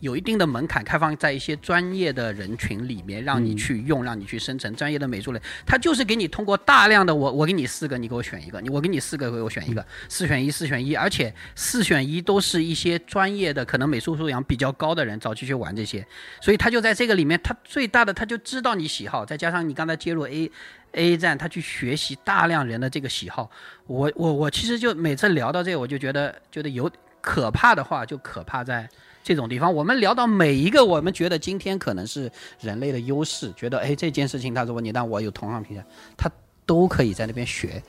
[0.00, 5.40] 有一定的门槛，开放在一些专业的人群里面，让你去用，让你去生成专业的美术类。
[5.64, 16.06] 它就是给你通过大量的我我给你四个，你给我选一个，你我给你四个，给我选一个，四选一，四选一，而且四选一都是一些专业的，可能美术素养比较高的人早期去玩这些，
[16.40, 20.50] 所以他就在这个里面，他最大的他就知道你喜好，再加上你刚才接入 A
[20.92, 23.50] A 站，他去学习大量人的这个喜好。
[23.86, 26.90] 我我我其实就每次聊到这个，我就觉得觉得有
[27.20, 28.88] 可怕的话，就可怕在
[29.26, 29.74] 这种地方。
[29.74, 35.84] 我们聊到每一个，我们觉得今天可能是人类的优势，觉得哎这件事情，他如果你让我有同行评价，
[36.16, 36.30] 他
[36.64, 37.82] 都可以在那边学。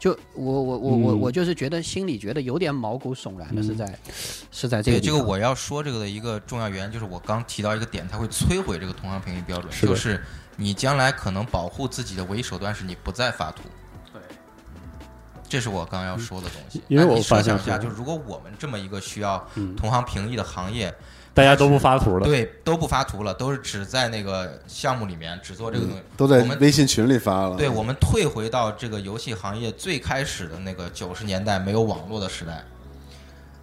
[0.00, 3.96] 就我我我我嗯我就是觉得心里觉得有点毛骨悚然的是在、
[4.50, 10.20] 是在这个这个我要说这个的一个重要原因，就是我刚提到一个点，它会摧毁这个同行评议标准，是就是
[10.56, 13.62] 你将来可能保护自己的唯一手段是你不再发图。
[15.52, 16.82] 对，这是我刚要说的东西。
[16.88, 20.94] 因为我那你设发现想一下，就是如果我们这么一个需要嗯同行评议的行业，
[21.34, 27.56] 大家都不发图了，对都不发图了，都是只在那个项目里面只做这个东西，都在我们微信群里发了。
[27.56, 32.64] 对，我们退回到这个游戏行业最开始的那个九十年代没有网络的时代，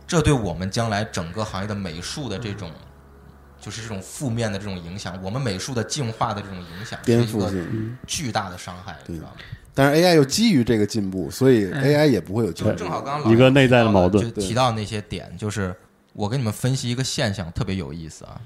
[0.07, 2.71] 这对我们将来整个行业的美术的这种，
[3.59, 9.33] 就是这种负面的这种影响，我们美术的进化的这种影响，是颠一个覆性，巨大的伤害，你知道吗？
[9.79, 12.77] 但是 AI 又基于这个进步，所以嗯 AI 也不会有进就步。
[12.79, 15.73] 正好刚刚老一个内在的提到矛盾就提到那些点，就是
[16.11, 18.41] 我给你们分析一个现象，特别有意思啊。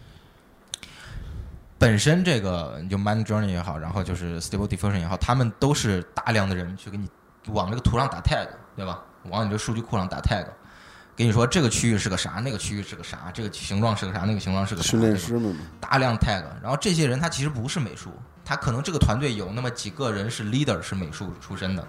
[1.79, 7.09] 本身这个就 Mind Journey 也好，然后就是 Stable Diffusion 也好，他们都是大量的人去给你
[7.47, 9.01] 往这个图上打 tag，对吧？
[9.31, 10.45] 往你这数据库上打 tag，
[11.15, 18.11] 给你说这个区域是个啥，那个区域是个啥，这个形状是个啥，那个形状是个啥，训练师们，大量 tag，然后这些人他其实不是美术，
[18.45, 21.87] 他可能这个团队有那么几个人是 leader 是美术出身的，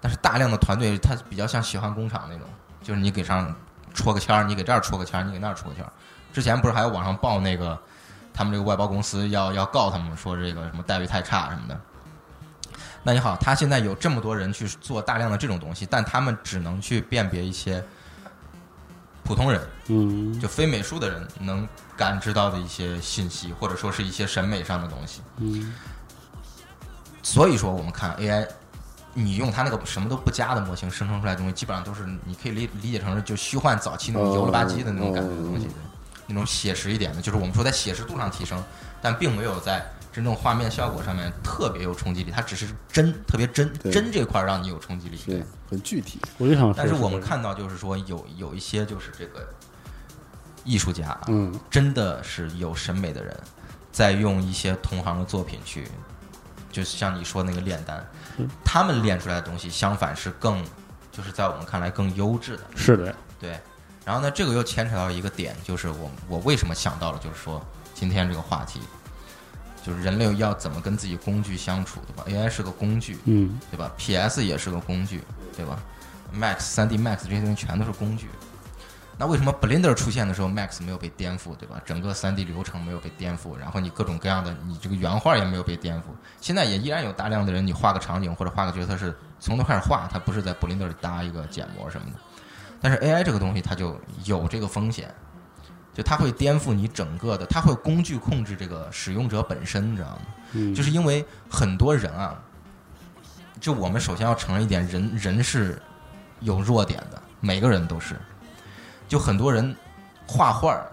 [0.00, 2.46] 但是大量的团队他比较像喜欢工厂那种，
[2.82, 3.54] 就是你给上
[3.94, 5.92] 戳个签儿，你给这儿戳个签儿，你给那儿戳个签儿。
[6.32, 7.78] 之前不是还有网上报那个
[8.32, 11.78] 他们这个外包公司要要告他们说这个什么待遇太差什么的。
[13.02, 17.84] 那你好，他现在有这么多人去做大量的这种东西，但他们只能去辨别一些
[19.24, 20.40] 普通人，嗯。
[20.40, 21.66] 就非美术的人能
[21.96, 25.20] 感知到的一些信息，或者说是一些审美上的东西。
[25.38, 25.72] 嗯。
[27.22, 28.46] 所以说，我们看 AI，
[29.14, 35.70] 你用它那个什么都不加的模型生成出来的东西，基本上都是你可以理理解成是就虚幻早期那种哦油了吧唧的那种感觉的东西哦，
[36.26, 38.62] 那种写实一点的，就是我们说在写实度上提升，
[39.00, 45.18] 但并没有在真正画面效果上面特别有冲击力，它只是真特别真真这块儿让你有冲击力。
[45.24, 46.20] 对，很具体。
[46.36, 49.48] 我就想，但是我们，看到就是说有有一些就是这个
[50.64, 53.34] 艺术家啊，嗯真的是有审美的人，
[53.90, 55.88] 在用一些同行的作品去，
[56.70, 58.06] 就像你说那个炼丹，
[58.36, 60.62] 嗯他们炼出来的东西，相反是更，
[61.10, 62.64] 就是在我们看来更优质的。
[62.76, 63.58] 是的，对，
[64.04, 68.80] 然后呢，这个又牵扯到一个点，就是我我为什么想到了，就是说今天这个话题，
[69.84, 75.22] 就是人类要怎么跟自己工具相处，对吧？AI 是个工具，嗯对吧？PS 也是个工具，
[75.56, 75.78] 对吧
[76.34, 78.28] ？Max、3D Max 这些东西全都是工具。
[79.18, 81.80] 那为什么 Blender 出现的时候，Max 没有被颠覆，对吧？
[81.84, 86.04] 整个 3D 流程没有被颠覆，然后你各种各样的，你这个原画也没有被颠覆。
[86.40, 92.18] 现在也依然有大量的人，你画个场景或者画个角色是从头开始画，它不是在 Blender 里搭一个建模什么的。
[92.80, 95.14] 但是 AI 这个东西它就有这个风险，
[95.94, 100.22] 就它会颠覆你整个的，它会工具控制这个使用者本身，你知道吗？
[100.52, 102.38] 嗯，就是因为很多人啊，
[103.60, 105.80] 就我们首先要承认一点，人人是
[106.40, 108.16] 有弱点的，每个人都是。
[109.06, 109.76] 就很多人
[110.26, 110.90] 画画儿，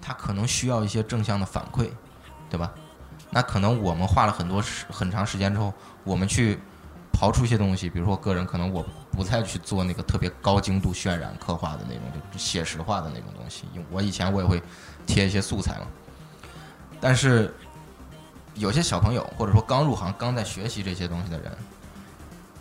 [0.00, 1.88] 他可能需要一些正向的反馈，
[2.48, 2.72] 对吧？
[3.30, 5.72] 那可能我们画了很多时很长时间之后，
[6.02, 6.58] 我们去
[7.12, 12.02] 刨出一些东西，比如说个人可能我不再去做那个特别高精度渲染刻画的那种，
[12.32, 13.64] 就写实化的那种东西。
[13.74, 14.62] 因为我以前我也会
[15.06, 15.86] 贴一些素材嘛，
[17.00, 17.52] 但是
[18.54, 21.50] 有些小朋友或者说刚入行、刚在学习这些东西的人，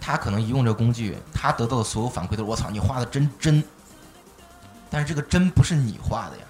[0.02, 3.64] 他可能一用这工具，他得到的所有反馈都是“我操，你画的真真”，
[4.90, 6.44] 但是这个真不是你画的呀。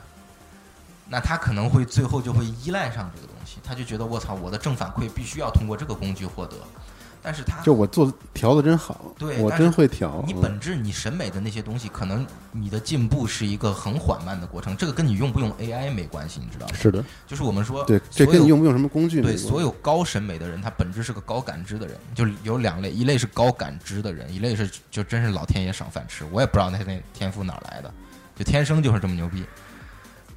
[1.07, 6.55] 那他可能会最后就会依赖上这个东西，他就觉得我操，我的正反馈必须要通过这个工具获得。
[7.21, 10.23] 但是他就我做调的真好，我对我真会调。
[10.25, 16.73] 嗯你本质你审美的那些东西，可能你的进步是一个很缓慢的过程，这个跟你用不用 AI 没关系，你知道吗？
[16.73, 27.93] 是的，就是我们说，对，这跟你用不用什么工具对所有高审美的人，他本质是个高感知的人，就有两类，一类是高感知的人，一类是就真是老天爷赏饭吃，我也不知道那那天赋哪来的，
[28.37, 29.43] 就天生就是这么牛逼。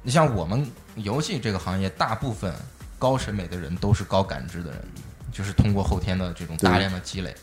[0.01, 2.53] 你像我们游戏这个行业，大部分
[2.99, 4.85] 高审美的人都是高感知的人，
[5.33, 7.35] 就是通过后天的这种大量的积累。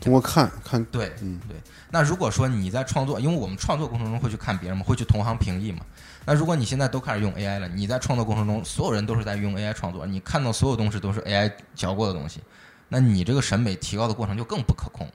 [0.00, 1.56] 通过看看，对，嗯对。
[1.88, 5.86] 那如果说你在创作，因为我们创作过程中会去看别人嘛，会去同行评议嘛。
[6.24, 12.40] 那如果你现在都开始用 AI 了，你在创作过程中，所有人都是在用 AI 创作，你看到所有东西都是 AI 嚼过的东西，
[12.88, 15.06] 那你这个审美提高的过程就更不可控。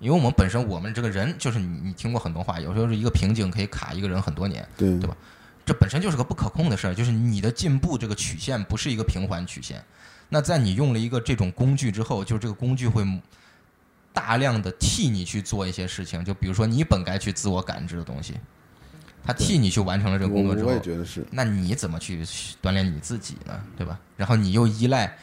[0.00, 5.16] 因为我们本身我们这个人就是你，你听过很多话，有时候是一个瓶颈可以卡一个人很多年，对对吧
[5.64, 9.80] 这本身就是个不可控的事儿，就是你的进步这个曲线不是一个平缓曲线。
[10.28, 13.04] 那在你用了一个这种工具之后，就是这个工具会
[14.12, 18.34] 大量的替你去做一些事情，就比如说你本该去自我感知的东西，
[19.24, 22.24] 他替你去完成了这个工作之后我我也，觉得是，那你怎么去
[22.62, 23.60] 锻炼你自己呢？
[23.76, 23.98] 对吧？
[24.16, 25.16] 然后你又依赖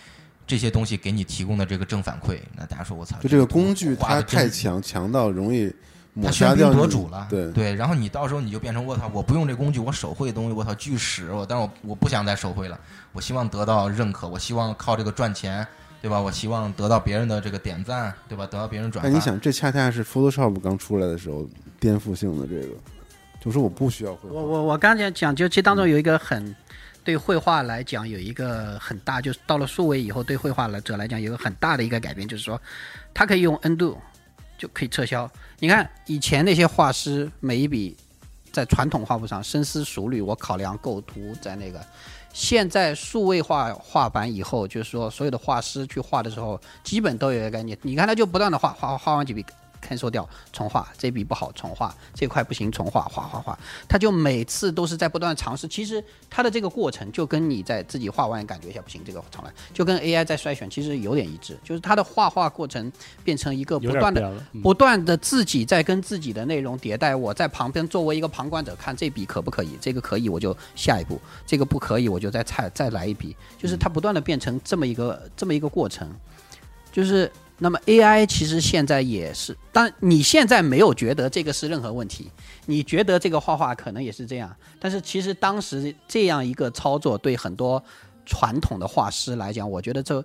[0.47, 5.73] 这些东西给你提供的这个正反馈，那大家说我操，就这个工具它太强，强到容易
[6.15, 12.79] 抹他喧宾杀掉夺主了，对对，然后你到时候你就变成我操，我不用这工具，我手绘的东西，我操巨屎，我但是我我不想再手绘了，
[13.11, 15.67] 我希望得到认可，我希望靠这个赚钱，
[16.01, 16.19] 对吧？
[16.19, 18.45] 我希望得到别人的这个点赞，对吧？
[18.45, 19.09] 得到别人转发。
[19.09, 21.45] 哎，你想，这恰恰是 Photoshop 刚出来的时候
[21.79, 22.73] 颠覆性的这个，
[23.43, 26.55] 就是我不需要绘画我我我刚才讲，就其实当中有一个很
[27.03, 32.59] 对绘画来讲有一个很大，就是到了数位以后，对绘画来者来讲有一个很大的一个改变，就是说，
[33.13, 33.97] 它可以用度
[34.57, 35.29] 就可以撤销。
[35.59, 37.95] 你看以前那些画师每一笔
[38.51, 41.79] 在传统画布上深思熟虑，我考量构图在那个。
[42.33, 47.77] 现在数位画画板以后，就是说所有的画师去画的时候，基本都有一个概念。
[47.81, 49.45] 你看他就不断的画画画完几笔
[49.85, 53.57] 探索掉，重画，这笔不好重画，这块不行重画，画画画，
[53.87, 55.67] 他就每次都是在不断尝试。
[55.67, 62.91] 其实他的这个过程就跟你在自己画完感觉一下不行，这个重来，就跟 AI 在筛选其实有点一致，就是他的画画过程
[63.23, 64.33] 变成一个不断的。
[64.63, 76.09] 不断的自己在跟自己的内容迭代，我在旁边作为一个旁观者看这笔可不可以，这个可以我就下一步，这个不可以我就再再再来一笔，就是它不断的变成这么一个这么一个过程，
[76.91, 82.29] 就是那么 AI 其实现在也是，当你现在没有觉得这个是任何问题，
[82.65, 87.81] 你觉得这个画画可能也是这样，但是其实当时这样一个操作对很多
[88.25, 90.21] 传统的画师来讲，我觉得这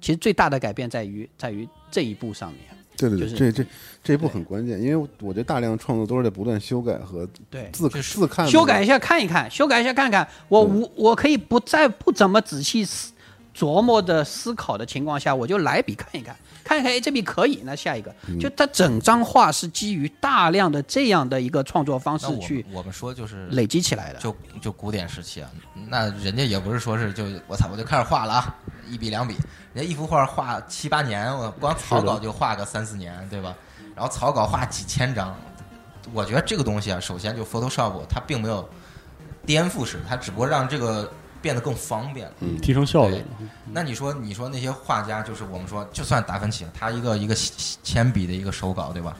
[0.00, 2.60] 其实最大的改变在于在于这一步上面。
[2.96, 3.70] 对对对，就是这这
[4.04, 13.12] 这一步很关键，因为我觉得大量创作都是在不断修改和对自自看修改一下看一看，修改一下看看，我对无我可以不在不怎么仔细思
[13.56, 24.18] 琢磨的思考的情况下，我就来笔看一看，看一看，哎，这笔可以，那下一个，嗯就他整张画是基于大量的这样的一个创作方式去我们说就是累积起来的。
[24.18, 25.50] 就就古典时期啊，
[25.88, 28.56] 那人家也不是说是就我操我就开始画了啊，
[28.88, 29.34] 一笔两笔，
[29.74, 33.54] 人家一幅画画七八年，我光草稿就画个三四年，对吧？
[33.94, 35.36] 然后草稿画几千张，
[36.12, 38.66] 我觉得这个东西啊，首先就 Photoshop 它并没有
[39.44, 41.12] 颠覆式，它只不过让这个
[41.42, 42.34] 变得更方便了。
[42.40, 43.24] 嗯提升效率了。
[43.72, 47.34] 那你说，你说那些画家，就是我们说，就算达芬奇，他一个一个
[47.82, 49.16] 铅笔的一个手稿，对吧？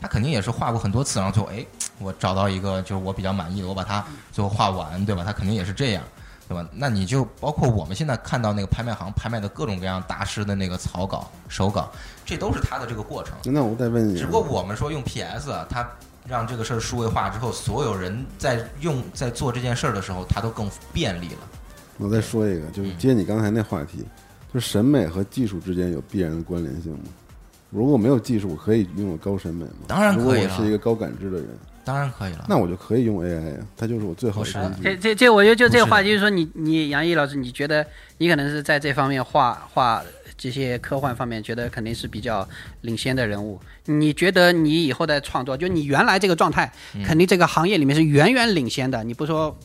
[0.00, 1.64] 他肯定也是画过很多次，然后最后哎，
[2.00, 5.22] 我找到一个就是我比较满意的，我把它最后画完，对吧？
[5.24, 6.02] 他肯定也是这样，
[6.48, 6.68] 对吧？
[6.72, 11.88] 那你就包括我们现在看到那个拍卖行拍卖的各种各样大师的那个草稿、手稿，
[12.26, 13.36] 这都是他的这个过程。
[13.44, 15.88] 那我再问你啊，只不过我们说用 PS 啊，它
[16.26, 21.48] 让这个事儿数位化之后，所有人在用在做这件事儿的时候，它都更便利了。
[22.02, 23.98] 我再说一个，就是嗯接你刚才那话题，
[24.52, 27.04] 就是审美和技术之间有必然的关联性吗？
[27.70, 29.86] 如果没有技术，我可以拥有高审美吗？
[29.88, 31.48] 当然如果我可以了是一个高感知的人，
[31.84, 32.44] 当然可以了。
[32.48, 34.74] 那我就可以用 AI 啊，它就是我最好的。
[34.82, 37.86] 这这这，我觉得就这个话题，就是说你你杨毅老师，你觉得
[38.18, 40.02] 你可能是在这方面画画
[40.36, 42.46] 这些科幻方面，觉得肯定是比较
[42.82, 43.58] 领先的人物。
[43.86, 49.02] 你觉得你以后的创作，就你原来这个状态，嗯肯定这个行业里面是远远领先的。
[49.02, 49.56] 你不说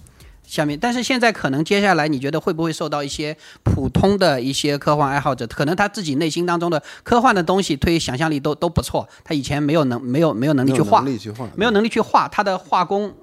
[0.48, 13.14] 下面，但是现在可能接下来，你觉得会不会受到一些普通的一些科幻爱好者，可能他自己内心当中的科幻的东西，推想象力都都不错，他以前没有能没有没有能力去画能，力去画，没有能力去画，他的画工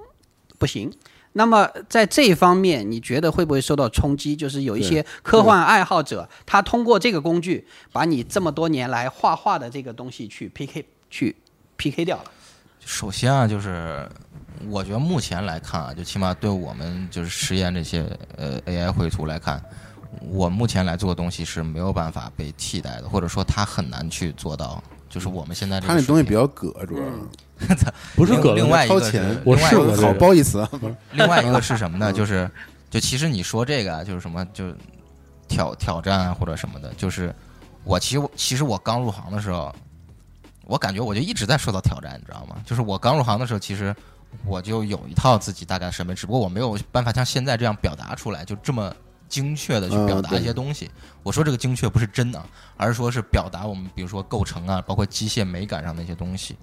[0.58, 0.92] 不行。
[1.32, 4.36] 那么在这一方面，你觉得会不会受到冲击？
[4.36, 11.34] 就是有一些科幻爱好者，他通过这个工具，把你这么多年来画画的这个东西去 PK 去
[11.76, 12.24] PK 掉了。
[12.84, 14.06] 首先啊，就是
[14.68, 18.04] 我觉得目前来看啊，就起码对我们就是实验这些
[18.36, 19.62] 呃 AI 绘图来看，
[20.20, 24.82] 我目前来做的东西是没有办法被替代的，或者说它很难去做到。
[25.08, 27.04] 就是我们现在这个它那东西比较葛，主要
[28.16, 29.42] 不是葛另另外一个是超前。
[29.44, 30.68] 我另外一个试过好褒义词啊，
[31.12, 32.10] 另外一个是什么呢？
[32.10, 32.50] 嗯就是
[32.90, 34.74] 就其实你说这个啊就是什么，就
[35.46, 37.32] 挑挑战啊或者什么的，就是
[37.84, 39.72] 我其实我其实我刚入行的时候，
[40.64, 42.56] 我感觉我就一直在受到挑战，你知道吗？
[42.66, 43.94] 就是我刚入行的时候，其实
[44.44, 48.94] 我就有一套自己大概的审美，只不过我没有办法像现在这样表达出来，就这么
[49.28, 50.90] 精确的去表达一些东西。
[51.22, 52.42] 我说这个精确不是真的，
[52.76, 56.56] 而是说是表达我们比如说构成啊，包括机械美感上的一些东西。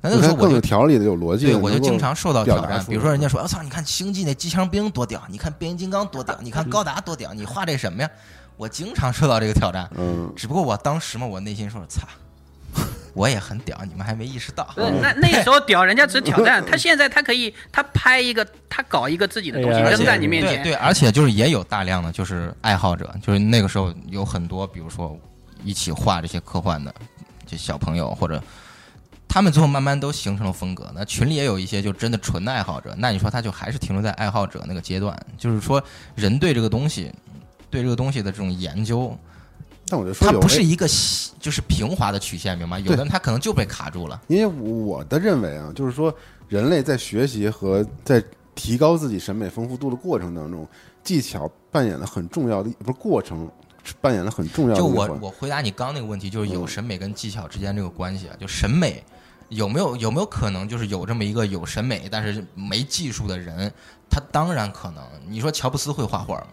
[0.00, 2.84] 那那个时候我就条理的、有逻辑对，我就经常受到挑战。
[2.84, 8.10] 比如说，人家说：“我、操，你看星际那机枪兵多屌，你看变形金刚多屌，你看高达多屌，你画这什么呀？”
[8.58, 9.88] 我经常受到这个挑战。
[9.96, 12.06] 嗯，只不过我当时嘛，我内心说：“操，
[13.14, 14.68] 我也很屌，你们还没意识到。
[14.76, 25.18] 那那时候屌人家只是挑战， 他现在他可以他拍一个他搞一个自己的东西扔在你面前，对对，而且就是也有大量的就是爱好者，就是那个时候有很多，比如说
[25.62, 26.92] 一起画这些科幻的
[27.46, 28.42] 这小朋友，或者
[29.28, 30.90] 他们最后慢慢都形成了风格。
[30.94, 35.82] 那群里也有一些就真的纯的爱好者，那你说他就还是停留在爱好者那个阶段，就是说
[36.14, 37.12] 人对这个东西，
[37.70, 39.16] 对这个东西的这种研究。
[39.86, 42.80] 但我就说它不是一个细就是平滑的曲线，明白吗？
[42.80, 44.20] 有的人他可能就被卡住了。
[44.28, 46.14] 因为我的认为啊，就是说
[46.48, 48.22] 人类在学习和在
[48.54, 50.66] 提高自己审美丰富度的过程当中，
[51.02, 53.50] 技巧扮演了很重要的，不是过程
[54.00, 54.86] 扮演了很重要的就。
[54.86, 59.04] 我我回答你刚那个问题，就是有嗯审美跟技巧之间这个关系啊，就审美
[59.50, 63.70] 有没有有没有可能就是有这么一个有审美但是没技术的人？
[64.08, 65.02] 他当然可能。
[65.28, 66.48] 你说乔布斯会画画吗？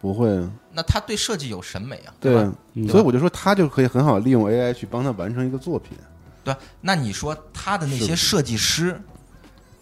[0.00, 2.52] 不会啊，那他对设计有审美啊，对吧？
[2.88, 5.96] 所以我就说他就可以很好利用 AI 去帮他完成一个作品。
[6.44, 9.00] 对，那你说他的那些设计师，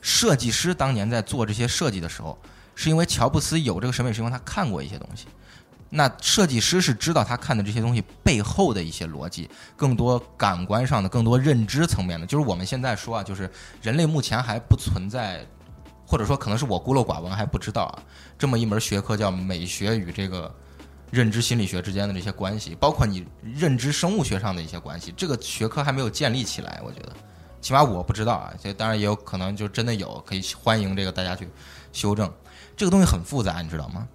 [0.00, 2.38] 设计师当年在做这些设计的时候，
[2.74, 5.26] 是因为乔布斯有这个审美，是因为他看过一些东西。
[5.90, 12.26] 那设计师是知道他看的这些东西背后的一些逻辑，更多感官上的、更多认知层面的。
[12.26, 13.48] 就是我们现在说啊，就是
[13.80, 15.46] 人类目前还不存在，
[16.06, 18.02] 或者说可能是我孤陋寡闻还不知道啊，
[18.38, 20.54] 这么一门学科叫美学与这个
[21.10, 27.12] 认知心理学之间的这些关系，包括你认知生物学上的一些关系，这个学科还没有建立起来，我觉得，
[27.60, 31.48] 起码我不知道啊，这当然也有可能就真的有，可以欢迎这个大家去
[31.92, 32.30] 修正。
[32.76, 34.06] 这个东西很复杂，你知道吗？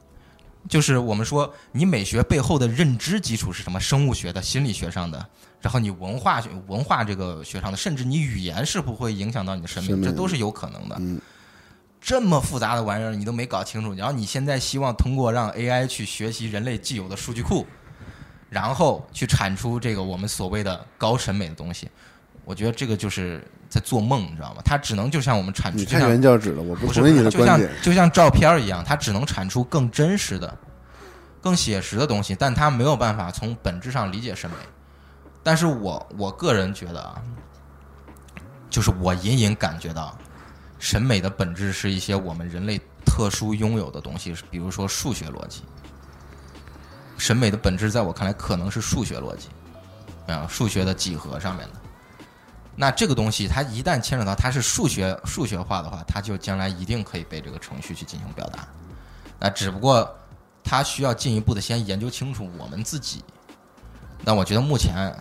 [0.68, 3.80] 就是我们说，你美学背后的认知基础是什么？
[3.80, 5.26] 生物学的、心理学上的，
[5.62, 10.98] 然后你文化学、文化这个学上的，甚至你语言是不会影响到你的审美，这都是有可能的。
[11.00, 11.20] 嗯，
[12.02, 17.68] 这么复杂的玩意儿你都没搞清楚，然后你现在希望通过让 AI 去学习人类既有的数据库，
[18.50, 21.90] 然后去产出这个我们所谓的高审美的东西，
[22.46, 24.62] 我觉得这个就是在做梦，你知道吗？
[24.64, 27.72] 它只能就像我们产出，你太就像原教旨了，我不不是同意你的就像观点。
[27.84, 30.58] 就像照片一样，它只能产出更真实的、
[31.42, 34.56] 更写实的东西，但它没有办法从本质上理解审美。
[35.44, 37.22] 但是我我个人觉得啊，
[38.70, 40.18] 就是我隐隐感觉到，
[40.80, 45.62] 审美的本质是一些我们人类特殊拥有的东西，比如说数学逻辑。
[47.18, 49.50] 审美的本质，在我看来，可能是数学逻辑，
[50.32, 51.74] 啊，数学的几何上面的。
[52.78, 58.66] 那这个东西，它一旦牵扯到它是数学数学化的话，它就将来一定可以被这个程序去进行表达。
[59.38, 60.10] 那只不过
[60.64, 63.22] 它需要进一步的先研究清楚我们自己。
[64.24, 65.14] 那我觉得目前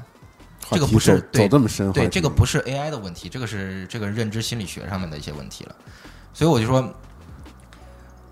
[0.71, 5.75] 这个不是对走这么深，对这个不是 AI 的问题，这个是这个认知心理学上面的一些问题了。
[6.33, 6.95] 所以我就说，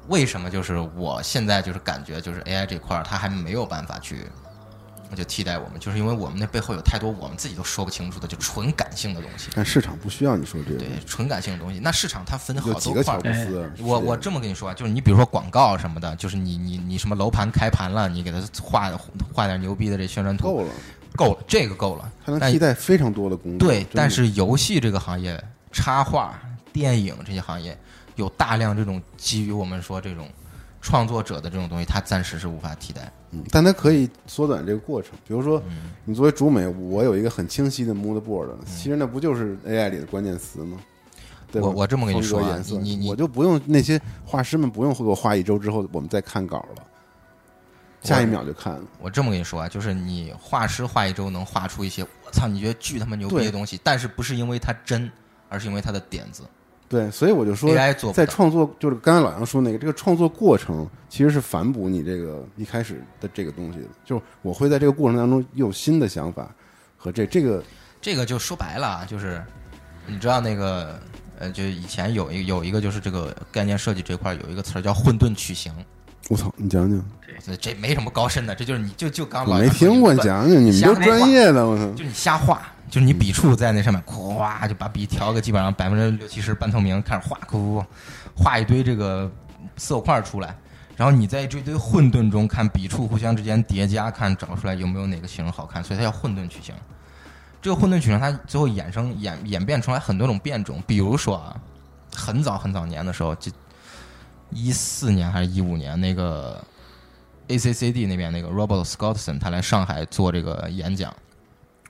[0.08, 4.26] 为什么就是我现在就是感觉就是 AI 这块儿它还没有办法去
[5.14, 9.50] 就替代我们，就是因为我们那背后有太多我们自己都说不清楚的就纯感性的东西。
[9.54, 13.44] 但市场不需要你说这个对，，纯感性的东西，那市场它分好几个乔多块儿。
[13.46, 13.70] 布斯啊？
[13.80, 18.90] 我我这么跟你说啊，就是你比如说广告什么的，就是你你你什么楼盘开盘了，你给它画
[19.32, 20.70] 画点牛逼的这宣传图，够了，
[21.16, 22.12] 够了，这个够了。
[22.24, 23.68] 它能替代非常多的工作。
[23.68, 25.42] 对但是游戏这个行业、
[25.72, 26.38] 插画、
[26.72, 27.76] 电影这些行业，
[28.14, 30.28] 有大量这种基于我们说这种
[30.80, 33.10] 创作者的这种东西，它暂时是无法替代。
[33.32, 35.12] 嗯，但它可以缩短这个过程。
[35.26, 40.78] 比如说，嗯你作为主美，我有一个很清晰的 mood board，其实那不就是 AI 里的关键词吗？
[41.50, 46.82] 对我我这么跟你说啊你你我就不用那些画师们不用给我画一周之后，我们再看稿了，
[48.06, 48.82] 下一秒就看了。
[49.00, 55.10] 我这么跟你说啊，就是你画师画一周能画出一些我操你觉得巨他妈牛逼的东西，但是不是因为它真，
[55.48, 56.42] 而是因为它的点子
[56.88, 58.12] 对，所以我就说，，AI 做。
[58.12, 63.86] 在创作，就是刚才老杨说那个，这个创作过程其实是反哺你这个一开始的这个东西的。
[64.04, 66.48] 就是我会在这个过程当中又有新的想法
[66.96, 67.60] 和这这个
[68.00, 69.44] 这个就说白了啊，就是
[70.06, 71.00] 你知道那个
[71.40, 75.74] 呃，就以前有一有一个就是这个概念设计这块儿有一个词儿叫混沌曲形，
[76.28, 77.00] 我操，你讲讲，
[77.44, 82.60] 这这没什么高深的，这就是你就就刚老没听过，讲讲，你们都专业的，我操，就你瞎画，
[82.90, 87.84] 就是你笔触在那上面，咵就把笔调个基本上百分之六七十半透明，开始画，咕
[88.34, 89.30] 画一堆这个
[89.76, 90.56] 色块出来，
[90.96, 96.74] 然后你在这堆混沌中看笔触互相之间叠加，看找出来有没有哪个形好看，所以它叫混沌曲形。
[97.62, 101.56] 这个混沌曲形它最后衍生演演变出来很多种变种，比如说啊，
[102.14, 103.52] 很早很早年的时候，就
[104.50, 106.62] 一四年还是一五年那个
[107.48, 111.14] ACCD 那边那个 Robert Scottson 他来上海做这个演讲。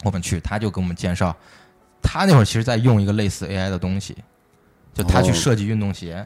[0.04, 1.34] 我们去，他就给我们介绍，
[2.02, 4.14] 他那会儿其实在用一个类似 AI 的东西，
[4.92, 6.24] 就他去哦设计运动鞋，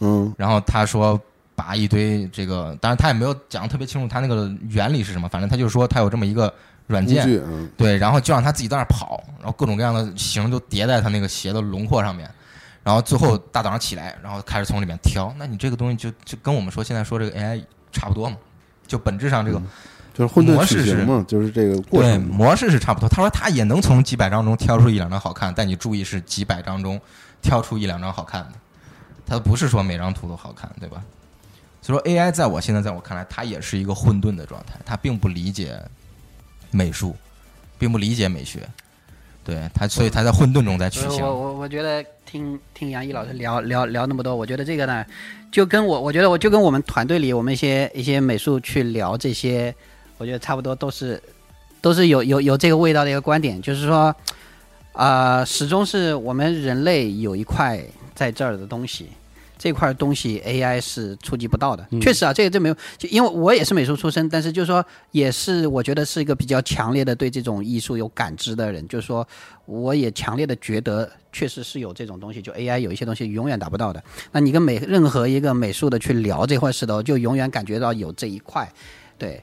[0.00, 0.32] 嗯。
[0.36, 1.18] 然后他说
[1.54, 6.52] 把一堆这个，当然他也没有讲得特别清楚他那个原理是什么，反正他就说他有这么一个
[6.86, 7.26] 软件，
[7.74, 12.30] 对，然后就让他自己在那儿跑，然后各种各样的形都叠在他那个鞋的轮廓上面，
[12.86, 17.60] 然后最后大早上起来，然后开始从里面挑，那你这个东西就就跟我们说现在说这个 AI
[17.90, 18.36] 差不多嘛，
[18.86, 19.60] 就本质上这个。
[20.14, 22.22] 就是混沌模式是曲形嘛，就是这个过对，程。
[22.22, 23.06] 模式是差不多。
[23.06, 26.98] 他说他也能从几百张中挑出一两张好看，但你注意是几百张中
[27.42, 28.52] 挑出一两张好看的，
[29.26, 31.02] 他不是说每张图都好看，对吧？
[31.82, 35.78] 所以说 AI 在我现在在我看来，它也是一个混沌的状态，它并不理解
[36.70, 37.14] 美术，
[37.78, 38.66] 并不理解美学。
[39.46, 41.32] 对他，所以他在混沌中在取我。
[41.32, 45.06] 我我觉得听听杨毅老师聊聊聊那么多，我觉得这个呢，
[45.52, 49.72] 就跟我我觉得我就跟我们团队里我们一些一些美术去聊这些，
[50.18, 51.22] 我觉得差不多都是
[51.80, 54.12] 都是有有有这个味道的一个观点，就是说，
[54.94, 57.80] 啊、始终是我们人类有一块
[58.16, 59.10] 在这儿的东西。
[59.58, 62.00] 这块东西 AI 是触及不到的，嗯。
[62.00, 69.26] 确实啊，这个这没有，就因为我也是美术出身，但是就是说，也是我觉得是一个比较强烈的对这种艺术有感知的人，就是说，
[69.64, 74.02] 我也强烈的觉得，确实是有这种东西，就 AI 有一些东西永远达不到的。
[74.32, 78.70] 那你跟美任何一个美术的去聊这块石头，就永远感觉到有这一块，
[79.16, 79.42] 对，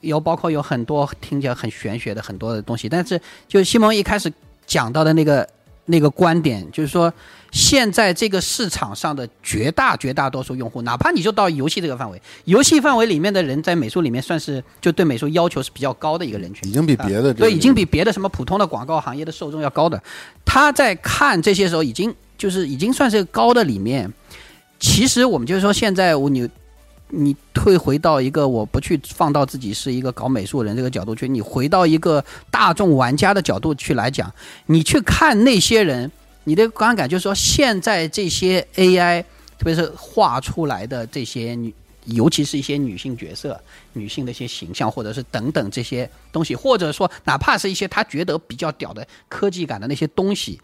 [0.00, 4.32] 有包括有很多听起来很玄学的很多的东西，但是就西蒙一开始
[4.66, 5.48] 讲到的那个
[5.86, 7.12] 那个观点，就是说
[7.50, 16.72] 现在这个市场上的绝大绝大多数用户，哪怕你就到游戏这个范围，游戏范围里面的人在美术里面算是就对美术要求是比较高的一个人群已。
[16.72, 20.02] 经比别的这个对，已经比别的什么普通的广告行业的受众要高的。
[20.44, 24.12] 他在看这些时候，已经就是已经算是高的里面。
[24.78, 26.48] 其实我们就是说，现在我你
[27.08, 34.32] 你退回到一个我不去放到自己是一个搞美术人这个角度去，你回到一个大众玩家的角度去来讲，
[34.66, 36.12] 你去看那些人，
[36.48, 39.22] 你的观感就是说，现在这些 AI，
[39.58, 41.74] 特别是画出来的这些女。
[42.04, 43.60] 尤其是一些女性角色、
[43.92, 50.58] 女性的一些形象，或者是等等这些东西，或者说哪怕是一些他觉得比较屌的科技感的那些东西，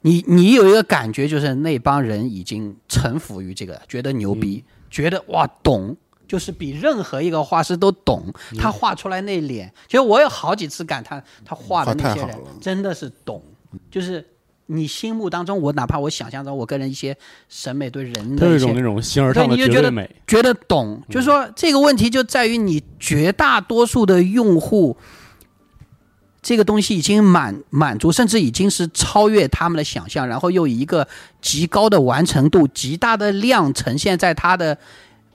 [0.00, 8.24] 你你有一个感觉，就是那帮人已经臣服于这个，觉得牛逼，觉得哇懂，就是比任何一个画师都懂。
[8.58, 13.40] 他画出来那脸，其实我有好几次感叹，他画的那些人真的是懂，
[13.88, 14.26] 就是。
[14.72, 17.16] 你心目当中，我哪怕我想象中，我个人一些
[17.48, 20.16] 审美对人的一种那种形而上的对你就觉得绝对美。
[20.28, 24.96] 觉得懂，就是说这个问题就在于你绝大多数的用户，
[26.40, 31.08] 这个东西已经满满足，甚至已经是超越他们的想象，然后又以一个
[31.42, 34.78] 极高的完成度、极大的量呈现在他的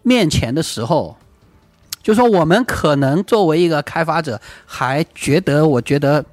[0.01, 1.17] 面前的时候，
[2.01, 6.23] 就说我们可能作为一个开发者，还觉得我觉得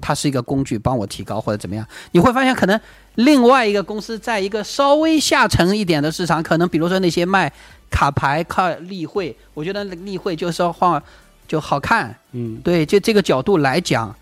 [0.00, 2.80] 它是一个工具，帮我提高或者怎么样，你会发现可能
[3.16, 7.52] 另外一个公司在一个稍微下沉一点的市场，可能比如说那些卖
[7.90, 11.02] 卡牌、靠例会，我觉得例会就是要画
[11.46, 14.14] 就好看，嗯，对，就这个角度来讲，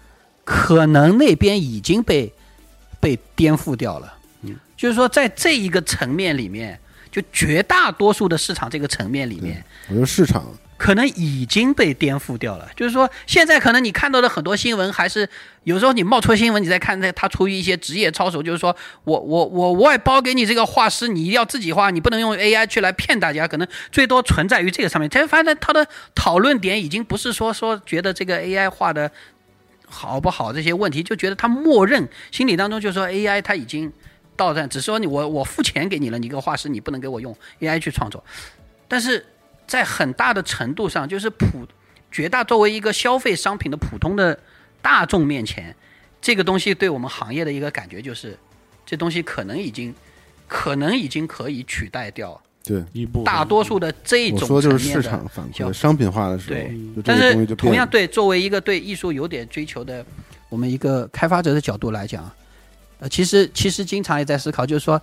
[0.45, 2.33] 可能那边已经被
[2.99, 4.15] 被颠覆掉了。
[4.43, 6.79] 嗯，就是说在这一个层面里面，
[7.11, 10.45] 就绝大多数的市场这个层面里面，我觉得市场
[10.79, 12.71] 可能已经被颠覆掉了。
[12.75, 15.29] 就是说，现在可能你看到的很多新闻，还是
[15.65, 18.75] 有时候你冒出新闻，你再看那他出于一些职业操守，就是说
[19.05, 23.47] 我我我外包给你这个画师，你一定要自己画，你不能用 AI 去来骗大家。
[23.47, 25.11] 可能最多存在于这个上面。
[25.11, 29.11] 才发现他的讨论点已经不是说说觉得这个 AI 画的
[29.87, 33.93] 好不好这些问题，就觉得他默认心里当中就说 AI 它已经
[34.37, 38.23] 到站，只是说你我我付钱给你了，你个画师你不能给我用 AI 去创作，
[38.87, 39.27] 但是
[39.69, 41.65] 在很大的程度上，就是普
[42.11, 44.37] 绝大作为一个消费商品的普通的
[44.83, 45.77] 大众面前，
[46.21, 48.37] 这个东西对我们行业的一个感觉就是，
[48.85, 49.95] 这东西可能已经
[50.49, 52.41] 可能已经可以取代掉。
[52.65, 57.55] 对，一部大多数的这我种说就是市场反馈商品化的时候对，但是。
[57.55, 60.05] 同样对作为一个对艺术有点追求的
[60.51, 62.31] 我们一个开发者的角度来讲，
[62.99, 65.01] 呃，其实其实经常也在思考，就是说，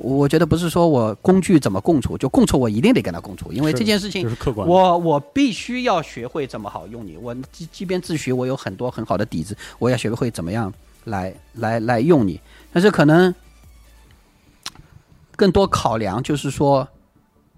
[0.00, 4.66] 我觉得不是说我工具怎么共处，就共处我一定得跟他共处，因为这件事情这是客观。
[4.66, 7.16] 我我必须要学会怎么好用你。
[7.16, 10.72] 我即即便自学，我有很多很好的底子，我也学会怎么样
[11.04, 12.40] 来来来用你。
[12.72, 13.34] 但是可能
[15.36, 16.86] 更多考量就是说，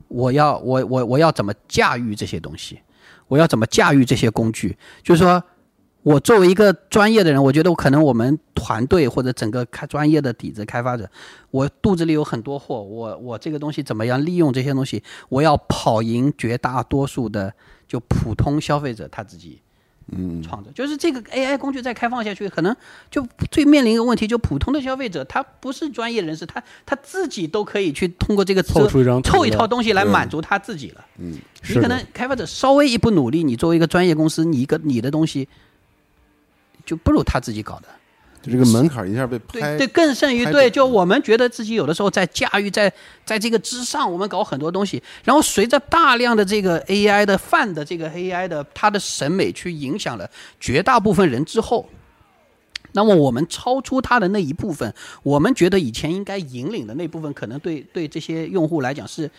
[0.08, 2.80] 我要我我我要怎么驾驭这些东西，
[3.28, 5.42] 我要怎么驾驭这些工具，就是说。
[6.02, 11.08] 我作为一个专业的人，我觉得我可能我们团队或者整个开专业的底子开发者，
[11.50, 17.52] 我肚子里有很多货，我我这个东西怎么样利用这些东西，我要跑赢绝大多数的
[17.86, 19.60] 就普通消费者他自己
[20.12, 22.74] 嗯，创造，就是这个 AI 工具再开放下去，可能
[23.10, 31.04] 就最面临一个问题，就普通的消费者他不是专业人士，他他自己都可以去通过这个凑出一张凑一套东西来满足他自己了。
[31.18, 31.38] 嗯，
[31.68, 35.48] 你可能开发者稍微一不努力，你作为一个专业公司，你一个你的东西
[36.90, 37.86] 就不如他自己搞的。
[38.42, 42.92] 就这个门槛一下被拍，对对，更甚于对，就我们觉得自己有的时候在驾驭，在
[43.24, 50.28] 在这个之上，我们搞很多东西，然后随着大量的这个 AI 的泛的这个 AI 的它的审美去影响了
[50.58, 51.86] 绝大部分人之后，
[52.92, 59.30] 那么我们超出它的那一部分，我们觉得以前应该引领的那部分，可能对对这些用户来讲是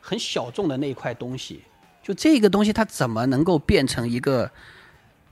[0.00, 1.60] 很小众的那一块东西。
[2.04, 4.48] 就这个东西，它怎么能够变成一个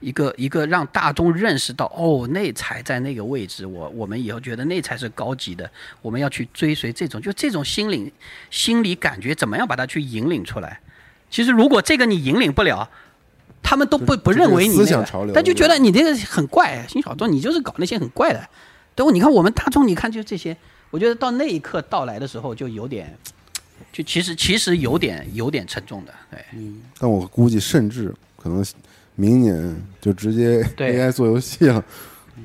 [0.03, 5.70] 一个一个让大众认识到，哦，那才在那个位置，我我们以后觉得那才是高级的，
[6.03, 8.12] 我们要去追随这种，就这种心理
[8.50, 10.80] 心理感觉，怎么样把它去引领出来？
[11.30, 12.86] 其实如果这个你引领不了，
[13.62, 18.48] 他们都不不认为你思那个想潮流，但就觉得你这个很怪，新小众，你就是搞那些很怪的。
[18.94, 20.55] 对，你看我们大众，你看就这些，
[20.90, 23.16] 我觉得到那一刻到来的时候，就有点，
[23.92, 26.44] 就其实其实有点有点沉重的，对。
[26.98, 28.62] 但我估计甚至可能
[29.14, 31.84] 明年就直接对 AI 做游戏了，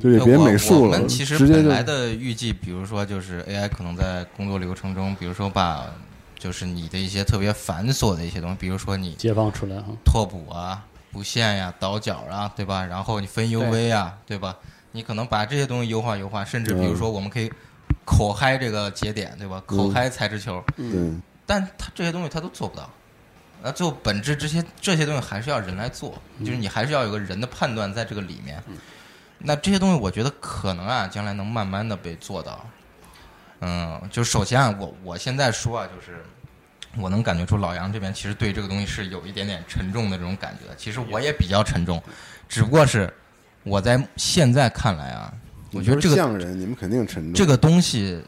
[0.02, 5.86] 就也别我美术了，我们其实直接就本来的预计，比如说就是 AI 可能在工作流程中，比如说把
[6.38, 9.86] 就是你的一些特别繁琐的一些东西，比如说你解放出来啊。
[10.06, 12.86] 拓扑啊、布线呀、倒角啊，对吧？
[12.86, 14.56] 然后你分 UV 啊，对吧？
[14.92, 17.52] 你可能把这些东西优化优化，甚至比如说我们可以
[18.06, 19.62] 口嗨这个节点，对吧？
[19.66, 22.90] 口嗨材质球，嗯但它这些东西它都做不到。
[23.64, 28.62] 那最后本质这些这些东西还是要人来做，就是你还是要有个人的判断在这个里面。
[29.40, 32.66] 那这些东西我觉得可能啊，将来能慢慢的被做到。
[33.60, 36.24] 嗯，就首先啊，我我现在说啊，就是
[36.96, 40.74] 我能感觉出老杨这边其实对这个东西是有一点点沉重的这种感觉。
[40.76, 42.02] 其实我也比较沉重，
[42.48, 43.12] 只不过是
[43.64, 45.34] 我在现在看来啊，
[45.72, 47.34] 我觉得这个匠人，你们肯定沉重。
[47.34, 48.24] 这个东西，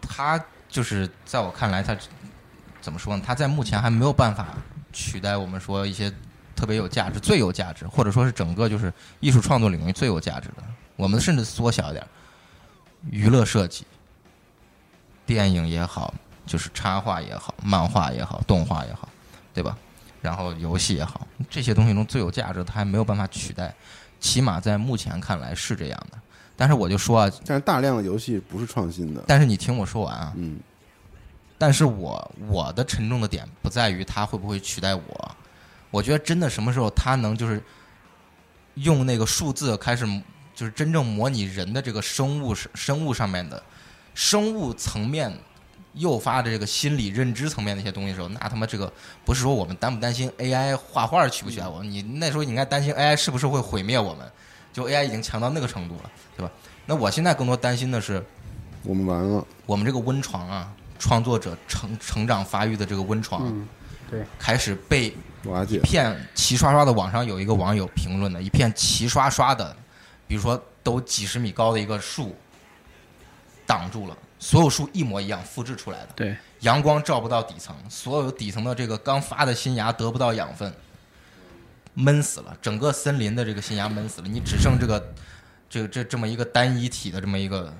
[0.00, 1.96] 它就是在我看来，它
[2.80, 3.22] 怎么说呢？
[3.26, 4.48] 它在目前还没有办法
[4.92, 6.12] 取代我们说一些
[6.54, 10.62] 特别有价值、最有价值，或者说是整个就是艺术创作领域最有价值的。
[10.96, 12.06] 我们甚至缩小一点，
[13.10, 13.86] 娱乐设计、
[15.24, 16.12] 电影也好，
[16.44, 19.08] 就是插画也好、漫画也好、动画也好，
[19.54, 19.76] 对吧？
[20.20, 23.74] 然后游戏也好，这些东西中最有价值，它还没有办法取代。
[24.18, 26.18] 起码在目前看来是这样的。
[26.54, 30.60] 但是我就说啊，但是大量的游戏不是创新的，但是你听我说完啊，嗯，
[31.60, 35.36] 但是我我的沉重的点不在于它会不会取代我，
[35.90, 37.62] 我觉得真的什么时候它能就是
[38.76, 40.06] 用那个数字开始
[40.54, 43.62] 就是真正模拟人的这个生物生物上面的
[44.14, 45.30] 生物层面
[45.92, 48.90] 诱发的这个心理认知层面的一些东西的时候，那他妈这个
[49.26, 54.26] 不是说我们担不担心 AI 画画取不取代我们，你那时候你应该担心 AI 是不是会毁灭我们，
[54.72, 56.50] 就 AI 已经强到那个程度了，对吧？
[56.86, 58.24] 那我现在更多担心的是。
[58.82, 63.66] 我们完了，我们这个温床啊，创作者成成长发育的这个温床，嗯
[64.10, 65.06] 对，开始被
[65.42, 65.78] 一瓦解。
[65.80, 69.74] 片齐刷刷的网上有一个网友评论的，一片齐刷刷的，
[70.28, 72.36] 比如说都几十米高的一个树
[73.66, 80.72] 挡住了，所有树一模一样复制出来的，对，阳光照不到底层，所有底层的这个刚发的新芽得不到养分，
[81.94, 85.14] 闷死了，整个森林的这个新芽闷死了，你只剩这个
[85.68, 87.72] 这个这这么一个单一体的这么一个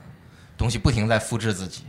[0.57, 1.83] 东西，不停在复制自己。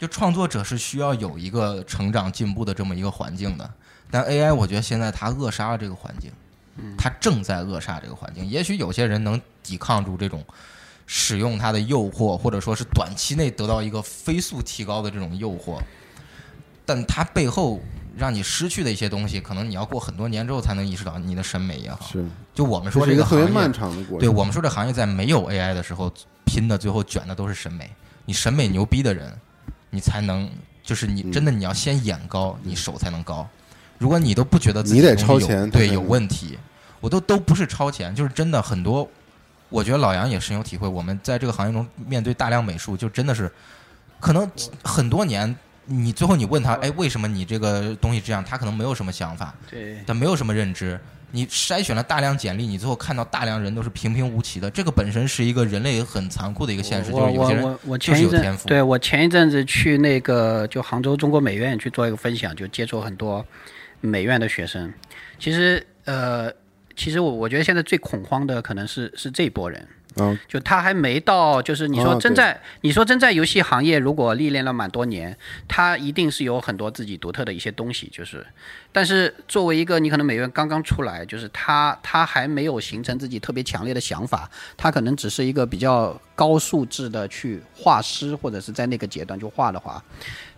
[0.00, 3.70] 就创作者是需要有一个成长进步的这么一个环境的，
[4.10, 6.32] 但 AI 我觉得现在它扼杀了这个环境，
[6.96, 8.48] 它正在扼杀这个环境。
[8.48, 10.42] 也许有些人能抵抗住这种
[11.06, 15.78] 使用它的诱惑，或者说是短期内得到一个飞速提高的这种诱惑，
[16.86, 17.78] 但它背后
[18.16, 22.06] 让你失去的一些东西，可能你要过很多年之后才能意识到你的审美也好。
[22.10, 22.24] 是，
[22.54, 24.20] 就我们说这个行业漫长的过程。
[24.20, 26.10] 对我们说这行业在没有 AI 的时候，
[26.46, 27.90] 拼的最后卷的都是审美。
[28.24, 29.36] 你审美牛逼的人，
[29.90, 30.48] 你才能
[30.82, 33.46] 就是你嗯真的你要先眼高，你手才能高。
[33.98, 36.58] 如果你都不觉得自己你得东西有超前对有问题，
[37.00, 39.08] 我都都不是超前，就是真的很多。
[39.68, 43.48] 我觉得老杨也深有体会，我们在这个行业中面对大量美术，就真的是
[44.18, 44.50] 可能
[44.82, 48.44] 很多年，你最后你问他，哎，为什么你这个东西这样？
[48.44, 50.98] 他可能没有什么想法，对，他没有什么认知。
[51.32, 58.68] 你筛选了大量简历，你最后看到大量人都是平平无奇的，这个本身是一个人类很残酷的一个现实，就是有些人我我我就前一阵是有天赋。
[58.68, 63.44] 对我前一阵子去那个就杭州中国美院去做一个分享，就接触很多
[64.00, 64.92] 美院的学生。
[65.38, 66.52] 其实呃，
[66.96, 69.86] 其实我我觉得现在最恐慌的可能是是这波人，
[70.16, 75.36] 啊，就他还没到，就是你说真在、你说真在游戏行业，如果历练了蛮多年，
[75.68, 78.44] 他一定是有很多自己独特的一些东西，就是，
[78.90, 90.02] 但是作为一个你可能美院刚刚出来，就是他他还没有形成自己特别强烈的想法，他可能只是一个比较高素质的去画师，或者是在那个阶段就画的话，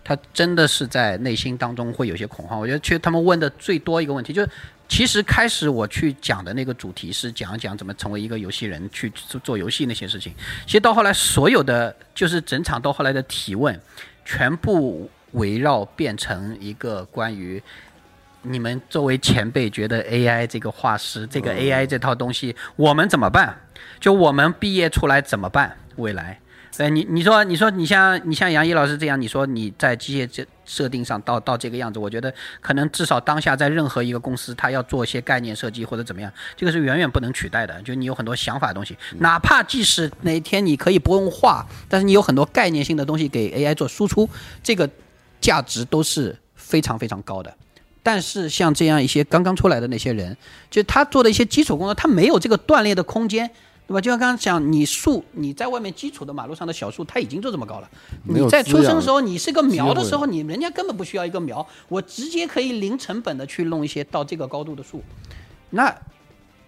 [0.03, 2.59] 他真的是在内心当中会有些恐慌。
[2.59, 4.49] 我觉得其实他们问的最多一个问题就是。
[4.89, 10.31] 其实开始我去讲的那个主题是讲一讲怎么成为一个游戏人，去做做游戏那些事情。
[10.67, 13.79] 其实到后来，所有的就是整场到后来的提问，
[14.23, 17.63] 全部围绕变成一个关于
[18.43, 23.57] 你们作为前辈觉得 AI 这个画师，这个 AI 这套东西，我们怎么办？
[23.99, 25.75] 就我们毕业出来怎么办？
[25.95, 26.39] 未来
[26.75, 37.79] 对你，你说，你说，你像你像杨毅老师这样，你说你在机械这设定上到到这个样子，我觉得可能至少当下在任何一个公司，他要做一些概念设计或者怎么样，这个是远远不能取代的。
[37.83, 44.27] 就你有很多想法的东西，哪怕即使哪一天你可以不用画，但是你有很多概念性的东西给 AI 做输出，
[44.63, 44.89] 这个
[45.39, 47.53] 价值都是非常非常高的。
[48.01, 50.35] 但是像这样一些刚刚出来的那些人，
[50.71, 53.51] 就他做的一些基础工作，他没有这个锻炼的空间。
[53.85, 53.99] 对吧？
[53.99, 57.89] 就像刚刚讲，你树你在外面基础的马路上的小树，它已经就这么高了。
[58.23, 65.03] 你在出生的时候，你是个苗的时候，你人家根本不需要一个苗，我直接可以零成本的去弄一些到这个高度的树。
[65.71, 65.93] 那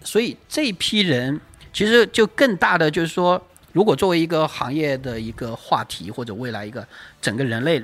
[0.03, 1.39] 所以这批人
[1.71, 3.41] 其实就更大的就是说，
[3.71, 6.85] 如果作为一个行业的一个话题，或者未来一个
[7.21, 7.81] 整个人类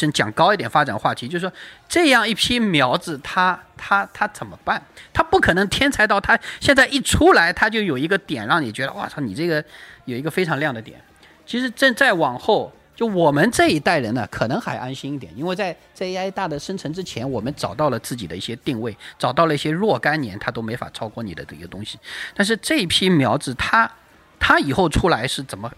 [0.00, 1.52] 真讲高一点发展话题，就是说
[1.86, 4.82] 这样一批苗子，他他他怎么办？
[5.12, 9.62] 他不可能天才到他现在一出来，他就有一个点让你觉得，哇操，你这个
[10.06, 10.98] 有一个非常亮的点。
[11.44, 21.98] 其实正再往后，就我们这一代人呢，可能还安心一点，因为在在 AI 大的生成之前，我们找到了自己的一些定位，找到了一些若干年它都没法超过你的这个东西。
[22.34, 23.90] 但是这一批苗子，它
[24.38, 25.70] 它以后出来是怎么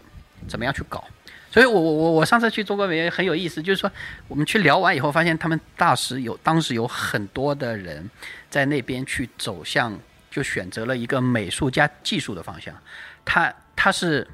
[0.46, 1.02] 怎么样去搞？
[1.53, 3.92] 所以我我我我上次去中国美院很有意思，就是说
[4.26, 8.11] 我们去聊完以后，发现他们大时有当时有很多的人
[8.48, 9.96] 在那边去走向，
[10.30, 12.74] 就选择了一个美术加技术的方向。
[13.22, 14.26] 他他是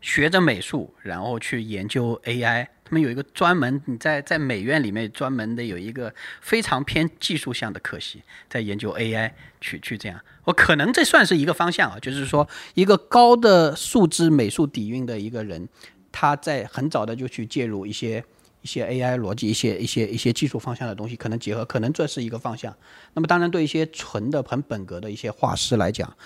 [0.00, 2.68] 学着美术，然后去研究 AI。
[2.84, 9.30] 他们有一个专门，你在在美院里面专门的有一个非常偏技术向的科系，在研究 AI，
[9.60, 10.18] 去去这样。
[10.48, 15.68] 我可能这算是一个方向啊，就是说一个高的素质美术底蕴的一个人，
[16.10, 18.24] 他在很早的就去介入一些
[18.62, 22.74] 一些 AI 逻辑、一些一些一些技术方向的东西，可能结合，可能这是一个方向。
[23.12, 26.16] 那么当然，对一些纯的很本格的一些画师来讲，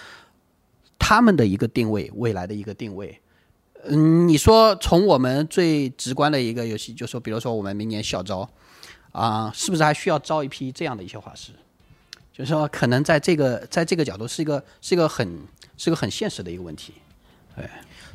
[1.01, 3.21] 他们的一个定位，未来的一个定位。
[3.87, 8.49] 嗯，你说从我们最直观的一个游戏，就说比如说我们明年校招，
[9.11, 11.51] 啊、是不是还需要招一批这样的一些画师？
[12.33, 15.41] 就是说，可能在这个在这个角度是一个是一个很
[15.77, 16.95] 是个很现实的一个问题。
[17.55, 17.71] 对，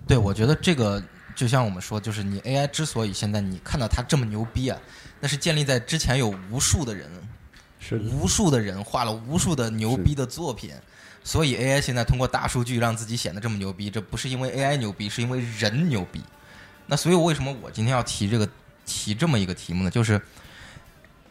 [0.07, 1.01] 对我觉得这个
[1.35, 4.79] 就像我们说，就是你 AI 之所以现在你看到它这么牛逼啊，
[5.19, 7.07] 那是建立在之前有无数的人，
[7.79, 10.71] 是无数的人画了无数的牛逼的作品，
[11.23, 16.23] 所以 AI 现在通过大数据让自己显得这么牛逼，这不是因为 AI 牛逼，是因为人牛逼。
[16.87, 18.49] 那所以为什么我今天要提这个
[18.85, 19.91] 提这么一个题目呢？
[19.91, 20.19] 就是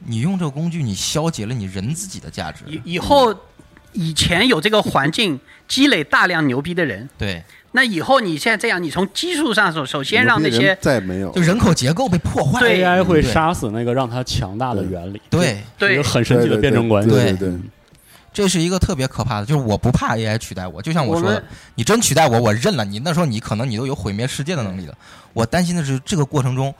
[0.04, 2.64] 你用这个工具，你消解了你人自己的价值。
[2.66, 3.34] 以以后
[3.92, 7.42] 以前有这个环境积累大量牛逼的人，对，
[7.72, 12.60] 那以后你现在这样，你从基数上首首先让那些再没有就人口结构被破坏。
[12.60, 17.08] 对 AI 会杀死那个让它强大的原理，对，对个很神奇的辩证关系。
[17.08, 17.58] 对对对，
[18.32, 21.42] 这是一个特别可怕的，就是我不怕 AI 取代我，就像我说的，
[21.74, 22.98] 你真取代我，我认了你。
[22.98, 24.94] 那时候你可能你都有毁灭世界的能力了。
[25.32, 26.74] 我担心的是这个过程中，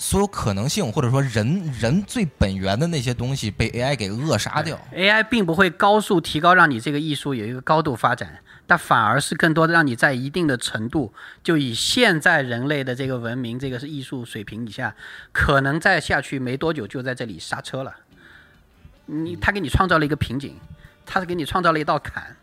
[0.00, 4.78] 所有可能性或者说人人最本源的那些东西被 AI 给扼杀掉。
[4.94, 14.94] AI 并不会高速提高，让你这个艺术有一个高度发展，但反而是更多的让你在一定的程度，就以现在人类的这个文明，这个是艺术水平以下，
[15.32, 17.92] 可能再下去没多久就在这里刹车了。
[19.06, 20.56] 你他给你创造了一个瓶颈，
[21.04, 22.36] 他是给你创造了一道坎。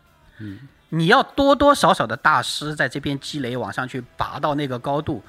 [0.96, 5.22] 你要多多少少的大师在这边积累，往上去拔到那个高度，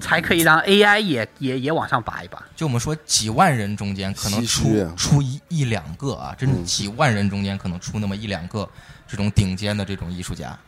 [0.00, 2.42] 才可以让 AI 也也也往上拔一拔。
[2.56, 8.68] 就我们说几万人中间可能出啊出一一两个啊，真几万人中间可能出那么一两个
[9.06, 10.58] 这种顶尖的这种艺术家，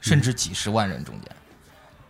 [0.00, 1.30] 甚至几十万人中间。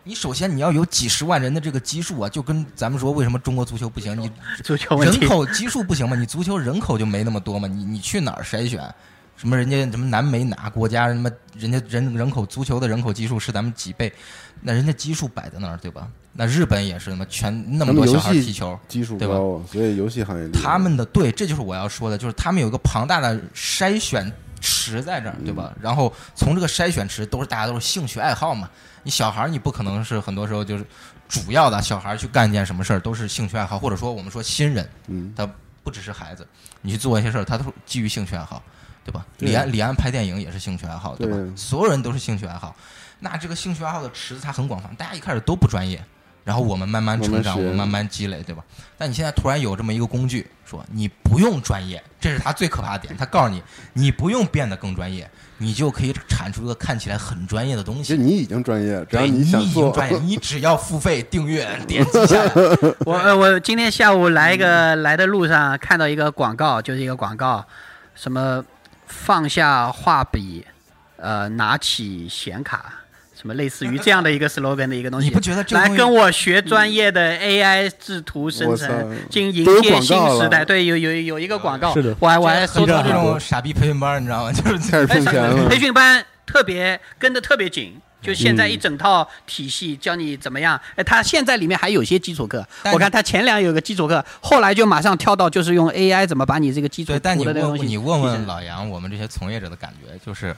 [0.05, 4.31] 你首先你要有几十万人的这个基数啊，就跟咱们说为什么中国足球不行，你
[4.63, 6.15] 足球，人口基数不行嘛？
[6.15, 7.67] 你足球人口就没那么多嘛？
[7.67, 8.95] 你你去哪儿筛选？
[9.37, 14.13] 什么人家什么南美哪国家什么人家人人口足球的人口基数是咱们几倍，
[14.61, 16.09] 那人家基数摆在那儿对吧？
[16.33, 19.35] 那日本也是他妈全那么多小孩踢球，基数对吧
[19.71, 24.31] 所以游戏行业他们的对，这就是我要说的，就是他们有一个庞大的筛选
[24.61, 25.73] 池在这儿，对吧？
[25.81, 28.69] 然后从这个筛选池都是大家都是兴趣爱好嘛，
[29.03, 30.85] 你小孩儿你不可能是很多时候就是
[31.29, 35.49] 主要的小孩儿去干一件什么事儿都是兴趣爱好，或者说我们说新人，嗯，他
[35.83, 36.47] 不只是孩子，
[36.83, 38.63] 你去做一些事儿，他都是基于兴趣爱好，
[39.07, 39.25] 对吧？
[39.39, 41.37] 对李安李安拍电影也是兴趣爱好，对吧？
[41.37, 42.75] 对所有人都是兴趣爱好，
[43.21, 46.03] 那这个兴趣爱好的池子它很广泛，大家一开始都不专业，
[46.43, 48.65] 然后我们慢慢成长，我们慢慢积累，对吧？
[48.99, 58.17] 但你现在突然有这么一个工具，说你不用专业，这是他最可怕的点，他告诉你你不用变得更专业，你就可以产出一个看起来很专业的东西。
[58.17, 62.51] 你已经专业，只要对你想做，已经专业，你只要付费订阅点击下 来，
[63.05, 67.65] 我呃我今天下午来一个来的路上看到一个广告，就是一个广告，
[68.15, 68.65] 什么
[69.07, 70.65] 放下画笔，
[71.17, 72.93] 呃，拿起显卡，
[73.35, 80.65] 什么类似于这样的一个 slogan 的一个东西你不，觉得这来跟我学专业的 AI 制图生成，进迎接新时代。
[80.65, 84.53] 对，有有有一个广告，是的我还我还搜到这种这种傻逼培训班，你知道吗？
[84.53, 85.79] 就是开始骗钱了培。
[85.79, 88.01] 训班特别跟的特别紧。
[88.27, 100.55] 就现在一整套体系教你怎么样，哎，他现在里面还有些基础课，我看他前两有个基础课，后来就马上跳到就是用 AI 怎么把你这个基础对，但你问你问问老杨，我们这些从业者的感觉就是，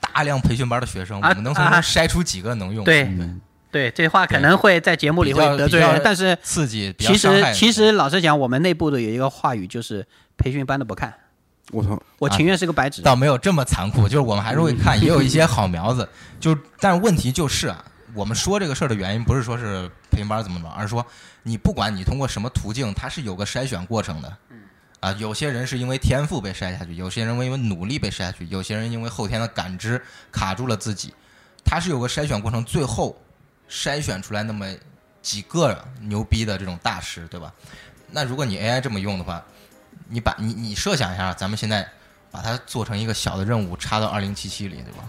[0.00, 1.80] 大量培训班的学生，啊我们能从中啊。
[1.80, 2.84] 筛出几个能用？
[2.84, 3.40] 对嗯
[3.70, 10.06] 对，这话可能会在节目里会得罪人，但是刺激，比较其实其实老实讲，我们内部的有一个话语就是
[10.38, 11.12] 培训班的不看，
[11.72, 13.02] 我操，我情愿是个白纸。
[13.02, 16.08] 倒没有这么残酷，就是我们还是会看，也有一些好苗子。
[16.38, 21.04] 就但是问题就是啊，我们说这个事儿的原因不是说是培训班怎么着，而是说
[21.42, 24.36] 你不管你通过什么途径，它是有个筛选过程的。
[25.00, 30.00] 啊，有些人是因为天赋被筛下去，有些人因为努力被筛下去，有些人因为后天的感知
[30.32, 31.12] 卡住了自己，
[31.64, 33.14] 它是有个筛选过程，最后
[33.68, 34.66] 筛选出来那么
[35.20, 37.52] 几个牛逼的这种大师，对吧？
[38.10, 39.44] 那如果你 AI 这么用的话，
[40.08, 41.86] 你把你你设想一下，咱们现在
[42.30, 45.04] 把它做成一个小的任务，插到二零七七里，对吧？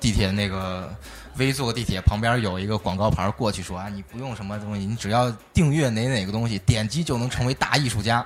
[0.00, 0.94] 地铁那个
[1.36, 8.24] 微坐地铁旁边有一个广告牌过去说啊，你不用什么东西，你只要订阅哪哪个东西，点击就能成为大艺术家。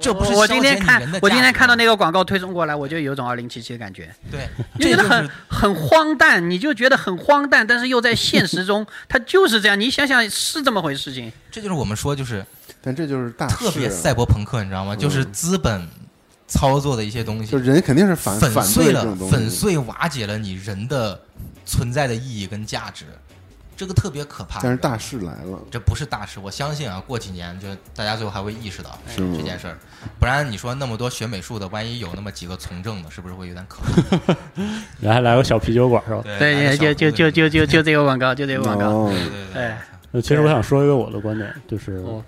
[0.00, 9.78] 这不是我今天看我今天看到那个广告推送过来，我就有种二零七七的感觉，对，就觉得这就是很很荒诞，你就觉得很荒诞，但是又在现实中， 它就是这样。
[9.78, 11.32] 你想想，是这么回事情。
[11.50, 12.44] 这就是我们说就是
[12.80, 14.94] 但这就是大特别赛博朋克，你知道吗？
[14.94, 15.86] 就是资本
[16.46, 21.20] 操作的一些东西就，人肯定是反粉反碎了粉碎瓦解了你人的
[21.66, 23.04] 存在的意义跟价值，
[23.78, 24.58] 这个特别可怕。
[24.60, 29.78] 但是大势来了，这不是大势，我相信啊，过几年就大家最后还会意识到是这件事儿，
[30.18, 34.34] 不然你说那么多学美术的，万一有那么几个从政的，是不是会有点可怕？
[35.00, 36.22] 然后还来个小啤酒馆是吧？
[36.24, 38.86] 对，就就就就就就这个广告，就这个广告。
[38.88, 39.24] 哦对
[39.54, 39.72] 对
[40.10, 42.20] 对，其实我想说一个我的观点，就是哦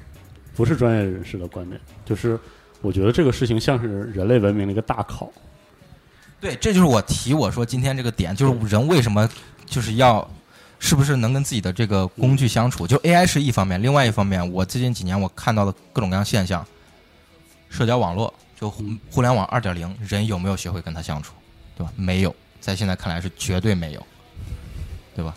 [0.55, 2.39] 不是专业人士的观点，就是
[2.81, 5.29] 我觉得这个事情像是人类文明的一个大考。
[6.41, 9.29] 对，这就是我提我说今天这个点，就是人为什么
[9.67, 10.31] 就是要。
[10.81, 12.87] 是不是能跟自己的这个工具相处？
[12.87, 16.67] 就 AI 是一方面，另外一方面，我最近几年我看到的各种各样现象，
[17.69, 21.35] 社交网络就互互联网二点零，人有没有学会跟它相处，
[21.77, 21.93] 对吧？
[21.95, 24.07] 没有，在现在看来是绝对没有，
[25.15, 25.37] 对吧？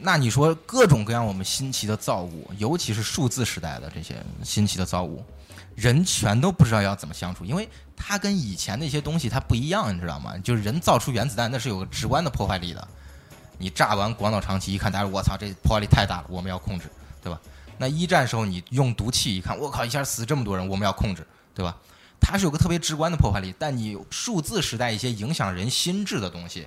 [0.00, 5.24] 那你说各种各样我们新奇的造物，尤其是数字时代的这些新奇的造物，
[5.74, 7.66] 人全都不知道要怎么相处，因为
[7.96, 10.36] 它跟以前那些东西它不一样，你知道吗？
[10.44, 12.86] 就是人造出原子弹，那是有个直观的破坏力的。
[13.58, 16.90] 你炸完广岛长崎，一看大家我操，这破坏力太大了，我们要控制，
[17.22, 17.40] 对吧？
[17.78, 21.76] 那一战时候你用毒气，一看我靠，一下死这么多人，我们要控制，对吧？
[22.20, 26.66] 它是有个特别直观的破坏力，但你数字时代一些影响人心智的东西，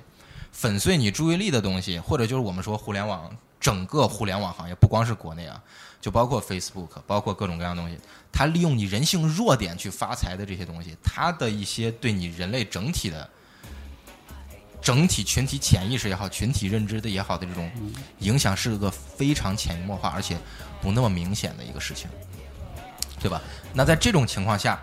[0.51, 3.29] 粉碎你注意力的东西，或者就是我们说互联网
[3.59, 5.61] 整个互联网行业，不光是国内啊，
[5.99, 7.97] 就包括 Facebook，包括各种各样的东西，
[8.31, 13.29] 它利用你人性弱点去发财的这些东西，它的一些对你人类整体的。
[14.88, 17.69] 整体群体潜意识也好，群体认知的也好的这种
[18.19, 20.38] 影响，是个非常潜移默化，而且
[20.81, 22.09] 不那么明显的一个事情，
[23.19, 23.41] 对吧？
[23.73, 24.81] 那在这种情况下，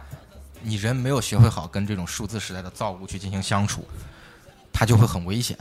[0.60, 3.82] 你人没有学会好跟这种数字时代的造物去进行相处，
[4.70, 5.56] 它就会很危险。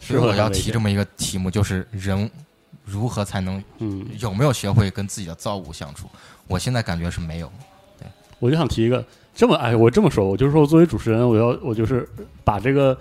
[0.00, 2.30] 所以我要提这么一个题目，就是人
[2.86, 6.08] 如何才能嗯，有没有学会跟自己的造物相处？
[6.46, 7.52] 我现在感觉是没有。
[7.98, 8.08] 对
[8.38, 9.04] 我就想提一个
[9.34, 12.08] 这么哎，我这么说，我就是说作为主持人，我要我就是
[12.42, 12.98] 把这个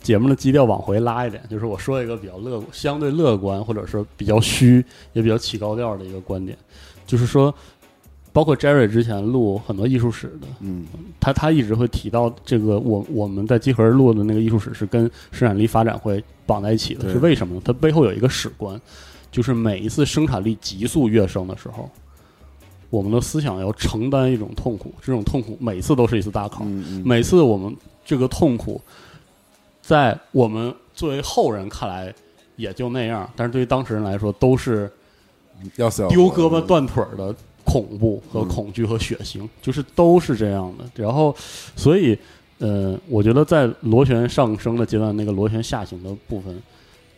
[0.00, 6.56] 节目的基调往回拉一点，就是我说一个比较乐相对乐观，或者说比较虚，也比较起高调的一个观点，
[7.06, 7.52] 就是说，
[8.32, 10.86] 包括 Jerry 之前录很多艺术史的，嗯。
[11.18, 17.60] 他他一直会提到这个，我我们在集合录的那个艺术史是跟生产力发展会绑在一起的，是为什么呢？
[17.64, 18.80] 它背后有一个史观，
[19.32, 21.90] 就是每一次生产力急速跃升的时候，
[22.90, 27.74] 我们的思想要承担一种痛苦，这种痛苦每次都是一次大考，嗯嗯，每次我们
[28.04, 28.80] 这个痛苦，
[29.86, 32.12] 在我们作为后人看来
[32.56, 34.90] 也就那样，但是对于当事人来说都是
[35.76, 37.32] 要死要丢胳膊断腿儿的
[37.64, 40.84] 恐怖和恐惧和血腥，就是都是这样的。
[40.96, 41.32] 然后，
[41.76, 42.18] 所以，
[42.58, 46.60] 呃，我觉得在螺旋上升的阶段，那个螺旋下行的部分，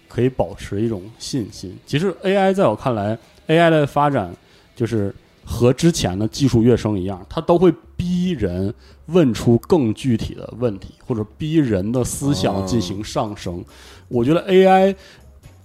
[0.07, 1.75] 可以保持一种信心。
[1.87, 3.17] 其实 AI 在我看来
[3.47, 4.31] ，AI 的发展
[4.77, 8.73] 就是和之前的技术跃升一样，它都会逼人
[9.07, 13.63] 问出更具体的问题，或者逼人的思想进行上升。
[14.07, 14.95] 我觉得 AI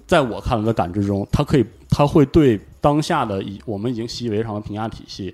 [0.08, 5.34] 在我看来的感知中，它可以，它会对当下的以我们已经习以为常的评价体系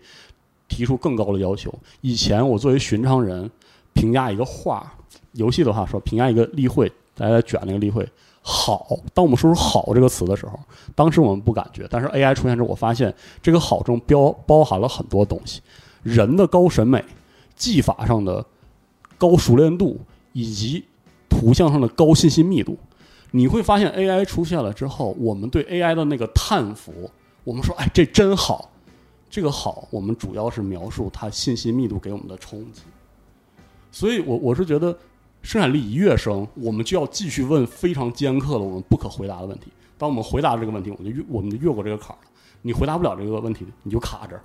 [0.67, 1.73] 提出更高的要求。
[2.01, 3.49] 以前我作为寻常人
[3.93, 4.93] 评价一个画，
[5.31, 8.07] 游戏的话说评价一个例会，大家在卷那个例会，
[8.41, 10.59] 好，当我们说出“好”这个词的时候，
[10.95, 15.61] 当时我们不感觉，但是 AI 出现之后，我发现这个“好”中标包含了很多东西，
[16.03, 17.03] 人的高审美、
[17.55, 18.45] 技法上的
[19.17, 19.99] 高熟练度，
[20.33, 20.85] 以及
[21.29, 22.77] 图像上的高信息密度。
[23.31, 27.09] 你会发现 AI 出现了之后，我们对 AI 的那个叹服，
[27.43, 28.71] 我们说：“哎，这真好。”
[29.29, 32.81] 这个好，我们主要是描述它信息密度给我们的冲击。
[33.91, 34.97] 所以我我是觉得。
[35.41, 39.71] 生产力一跃升，我们就要继续问非常尖刻的、我们不可回答的问题。
[39.97, 42.29] 当我们回答这个问题，我们就越我们就越过这个坎儿了。
[42.61, 44.41] 你回答不了这个问题，你就卡这儿，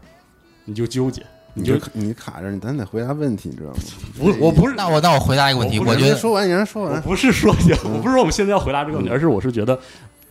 [0.64, 3.76] 你就纠结，你就你卡着，你咱得回答问题，你知道吗？
[4.18, 4.74] 不是，我不是。
[4.76, 7.00] 那我那我回答一个问题，我觉得说完，你让说完。
[7.02, 7.50] 不是说，
[7.84, 9.78] 我不是说我们现在要回答这个问题，而是我是觉得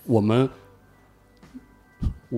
[0.06, 0.50] 我们。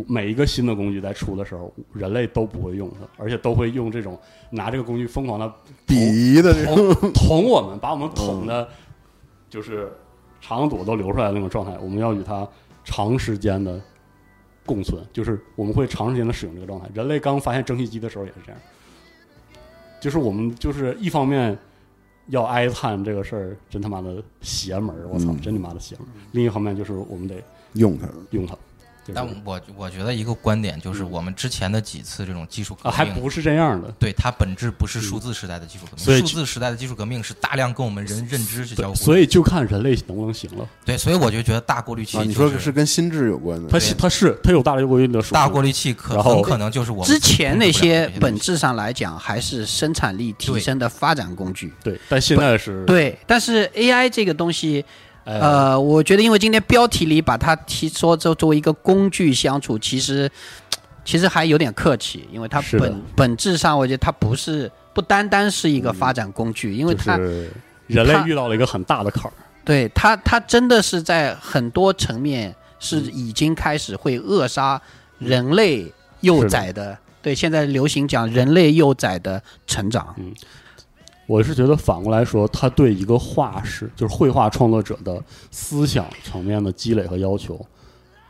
[0.10, 5.50] 每一个新的工具在出的时候，人类都不会用它，而且都会用这种拿这个工具疯狂的
[5.88, 8.68] 鄙夷的这种捅我们，把我们捅的，
[9.50, 9.90] 就是
[10.42, 11.78] 肠子都流出来的那种状态。
[11.80, 12.46] 我们要与它
[12.84, 13.80] 长时间的
[14.66, 16.90] 共存，就是我们会长时间的使用这个状态。
[16.94, 18.60] 人类刚发现蒸汽机的时候也是这样，
[20.06, 21.58] 就是我们就是一方面
[22.28, 26.14] 要哀叹这个事儿真他妈的邪门儿，我操，真他妈的邪门儿。
[26.32, 27.42] 另一方面就是我们得
[27.74, 28.56] 用它，用它。
[29.14, 33.94] 但我我觉得一个观点就是，我们之前的几次这种技术革命还不是这样的。
[34.00, 38.96] 对它本质不是数字时代的技术革命，数字时代的技术革命是大量跟我们人认知去交互。
[38.96, 40.68] 所以就看人类能不能行了。
[40.84, 43.70] 对，所以我就觉得大过滤器，你说是跟心智有关的。
[43.70, 51.74] 它它是它有大过滤的大过滤器，可很可能就是我们之前那些本质上来讲还是生产力提升的发展工具。
[51.84, 52.84] 对，但现在是。
[52.86, 54.84] 对，但是 AI 这个东西。
[55.26, 60.30] 呃，我觉得因为今天标题里把它提说作作为一个工具相处，其实
[61.04, 67.18] 其实还有点客气，因为它本本质上，我觉得它不是不单单是一个发展工具，因为它
[67.88, 69.34] 人类遇到了一个很大的坎儿。
[69.64, 74.80] 对它，它真的是在很多层面是已经开始会扼杀
[75.18, 75.92] 人类
[76.22, 76.96] 幼崽的。
[77.24, 80.14] 对，现在流行讲人类幼崽的成长。
[80.20, 80.32] 嗯。
[81.28, 87.60] 我是觉得反过来说，他对一个画师，就是绘画创作者的思想层面的积累和要求，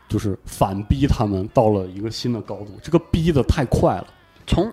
[0.08, 2.78] 就是反逼他们到了一个新的高度。
[2.82, 4.06] 这个逼的太快了。
[4.46, 4.72] 从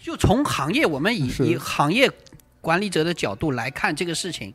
[0.00, 2.10] 就从行业，我们以以行业
[2.60, 4.52] 管理者的角度来看这个事情。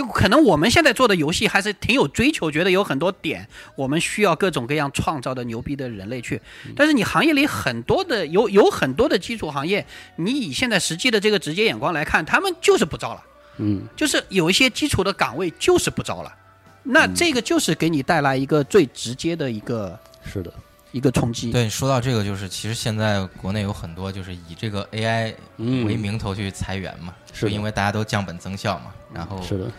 [0.00, 3.46] 就可能我们现在做的游戏还是挺有追求，觉得有很多点
[3.76, 6.40] 我们需要各种各样创造的牛逼的人类去。
[6.74, 9.84] 但是你行业里很多的有有很多的基础行业，
[10.16, 13.22] 你以现在实际的这个直接眼光来看，他们就是不招了。
[13.58, 16.34] 嗯，就是有一些基础的岗位就是不招了。
[16.82, 20.50] 那这个就是给你带来一个最直接的一个是的
[20.92, 21.52] 一个冲击。
[21.52, 29.70] 对，说到这个，就是其实现在国内有很多就是以这个 AI 为名头去裁员嘛，是因为大家都降本增效嘛，然后是的。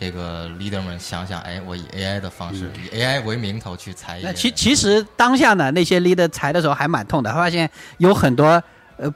[0.00, 4.18] 这个 leader 们想想，哎，我以 AI 的方式，以 AI 为名头去裁。
[4.22, 8.62] 那其其实当下呢，那些 leader 裁的时候还蛮痛的，他发现有很多。
[9.02, 9.10] 呃，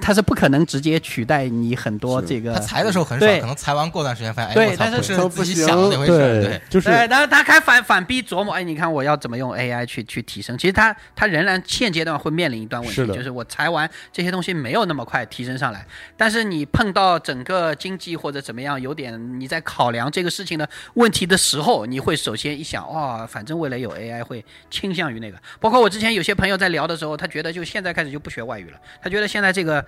[0.00, 2.54] 他是不可能直接取代你很多这个。
[2.54, 6.12] 他裁的时候很少，可能裁完过段时间发现，哎，但是不是自己想的那回事
[6.42, 6.88] 对，就是。
[6.88, 10.56] 然后他开反反逼琢磨，哎，你看我要怎么用 AI 去去提升？
[10.56, 15.86] 其实他他仍然现阶段会面临一段问题，就是我裁完这些东西没有那么快提升上来。
[16.16, 25.36] 但是你碰到整个经济或者怎么样，有点你在考量这个事情的问题的时候，你会首先一想，哇，反正未来有 AI 会倾向于那个。
[25.60, 29.26] 包括我之前有些朋友在聊的时候，他觉得就现在开始就不学外语了，他觉得。
[29.26, 29.84] 现在这个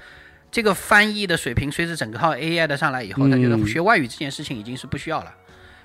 [0.51, 5.35] 这个翻译的水平，随着整个号 AI 的上来以后，他觉得学外语这件事情已经是不需要了。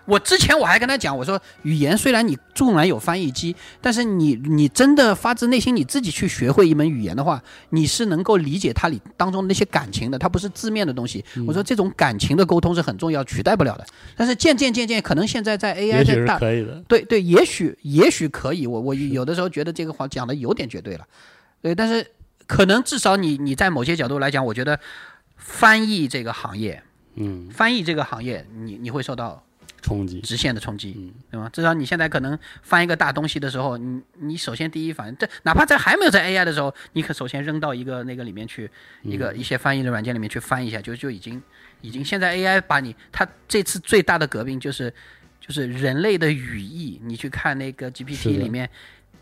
[0.06, 11.24] 我之前我还跟他讲，我说语言虽然你纵然有翻译机，但是你你真的发自内心你自己去学会一门语言的话，你是能够理解它里当中那些感情的，它不是字面的东西。
[11.48, 13.86] 我说这种感情的沟通是很重要，取代不了的。
[14.16, 16.84] 但是渐渐渐渐，可能现在在 AI 在大，可以的。
[16.88, 18.68] 对对，也许也许可以。
[18.68, 21.06] 我我有的时候觉得这个话讲的有点绝对了，
[21.62, 22.06] 对，但是。
[22.48, 24.80] 可能至少你你在某些角度来讲，我觉得
[25.38, 26.82] 翻译这个行业，
[27.16, 29.44] 嗯，翻译这个行业，你你会受到
[29.82, 31.50] 冲击，直线的冲击，对吗？
[31.52, 38.70] 至少你现在可能翻一个大东西的时候，你你首先第一反应，这哪怕在还没有在 AI 的时候，你可首先扔到一个那个里面去，
[39.02, 41.42] 一个一些翻译的软件里面去翻一下，就就已经
[41.82, 44.94] 已经现在 AI 把你，它这次最大的革命就是
[45.42, 48.70] 就是人类的语义，你去看那个 GPT 里面，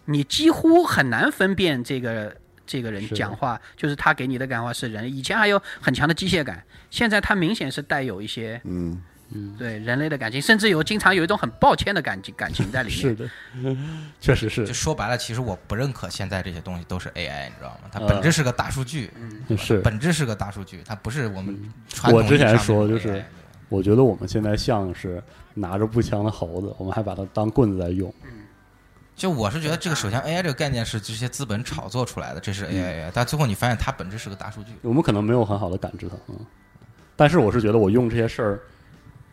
[0.06, 2.35] 你几乎很难分辨这个。
[2.72, 8.98] 这个人讲话就是他给你的感化是人，以前还有很强的机械感，现在他明显是带有一些嗯
[9.31, 12.98] 嗯对人类的感情，甚至有经常有一种很抱歉的感情感情在里面。
[13.03, 13.30] 是的，
[14.22, 14.65] 确实是。
[14.65, 17.89] 就说白了，其实我不认可现在这些东西都是 AI，你知道吗？
[17.91, 19.11] 它本质是个大数据，
[19.57, 21.60] 是本质是个大数据，它不是我们。
[22.14, 23.22] 我之前说就是
[23.68, 25.22] 我觉得我们现在像是
[25.53, 28.14] 拿着步枪的猴子，我们还把它当棍子在用。
[29.22, 34.72] 就我是觉得这个，首先 AI 这个概念是这些资本炒作出来的，这是 AI，、但最后你发现它本质是个大数据。
[34.81, 36.35] 我们可能没有很好的感知它，嗯，
[37.15, 38.60] 但是我是觉得我用这些事儿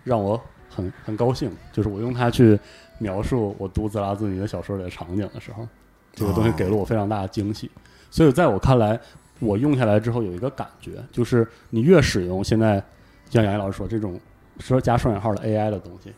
[0.04, 0.38] 让我
[0.68, 2.60] 很很高兴，就是我用它去
[2.98, 5.66] 描述我读泽拉兹尼的小说里的场景的时候，
[6.12, 7.70] 这个东西给了我非常大的惊喜。
[8.10, 9.00] 所以在我看来，
[9.38, 12.84] 我用下来之后有一个感觉，就是你越使用现在
[13.30, 14.20] 像杨毅老师说这种
[14.58, 16.12] 说加双引号的 AI 的东西。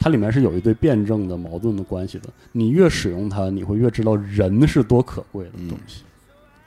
[0.00, 2.28] 它里面是有一对辩证的矛盾的关系的。
[2.50, 6.02] 你越使用它，你会越知道人是多可贵的东西。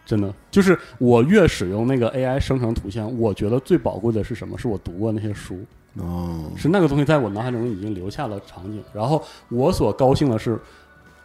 [0.06, 4.58] 真的，就是我越使用那个 AI 生成图像，我觉得最宝贵的是什么？
[4.58, 5.58] 是我读过那些书，
[5.96, 8.84] 哦，是那个东西在我脑海中已经留下了场景。
[8.94, 10.60] 然后我所高兴的是，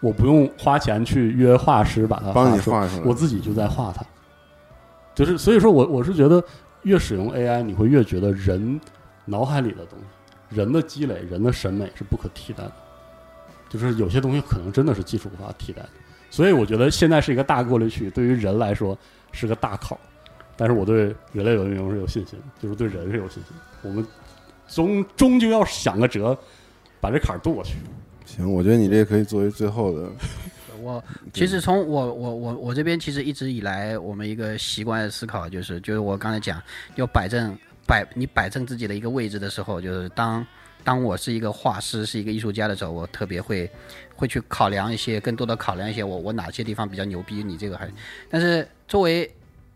[0.01, 4.01] 我不用花钱去约画师把它帮你，画出来，我自己就在画它。
[5.12, 6.43] 就是所以说我我是觉得，
[6.85, 8.80] 越使用 AI，你会越觉得人
[9.24, 10.05] 脑海里的东西，
[10.49, 12.73] 人的积累，人的审美是不可替代的。
[13.69, 15.89] 就是有些东西可能真的是技术无法替代的。
[16.31, 18.97] 所以我觉得现在是一个大过滤器，对于人来说
[19.33, 19.99] 是个大考，
[20.57, 23.57] 但是我对人类文明是有信心，就是对人是有信心。
[23.83, 24.07] 我们
[24.66, 26.37] 终终究要想个辙，
[27.01, 27.77] 把这坎儿渡过去。
[28.27, 30.11] 行，我觉得你这可以作为最后的，
[30.83, 31.03] 我
[31.33, 36.62] 其实从我我我我这边其实一直以来，我们一个习惯的思考就是，就是我刚才讲，
[36.97, 37.57] 要摆正
[37.89, 40.47] 摆你摆正自己的一个位置的时候，就是当
[40.85, 43.69] 当我是一个画师，是一个艺术家的时候，我特别会
[44.15, 47.90] 会去考量一些，更多的考量一些我我哪些地方比较牛逼，你这个还，
[48.28, 49.28] 但是作为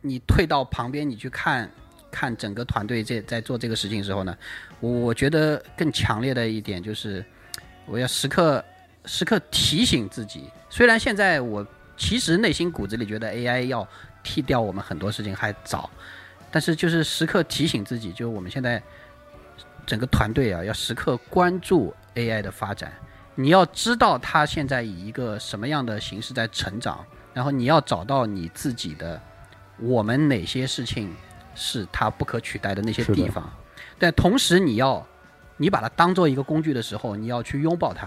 [0.02, 1.68] 你退到旁边，你去看
[2.10, 4.36] 看整个团队在在做这个事情的时候呢，
[4.80, 7.24] 我我觉得更强烈的一点就是，
[7.86, 8.62] 我要时刻
[9.06, 11.66] 时刻提醒自己，虽然现在我
[11.96, 13.86] 其实内心骨子里觉得 AI 要
[14.22, 15.90] 替掉我们很多事情还早，
[16.52, 18.80] 但是就是时刻提醒自己，就是我们现在
[19.84, 22.92] 整个团队啊，要时刻关注 AI 的发展。
[23.34, 29.20] 你要知道它现在以一个什么样的形式在成长，然后你要找到你自己的，
[29.78, 31.16] 我们哪些事情
[31.54, 33.50] 是它不可取代的那些地方。
[33.98, 35.04] 但同时你要，
[35.56, 38.06] 你把它当做一个工具的时候，你要去拥抱它。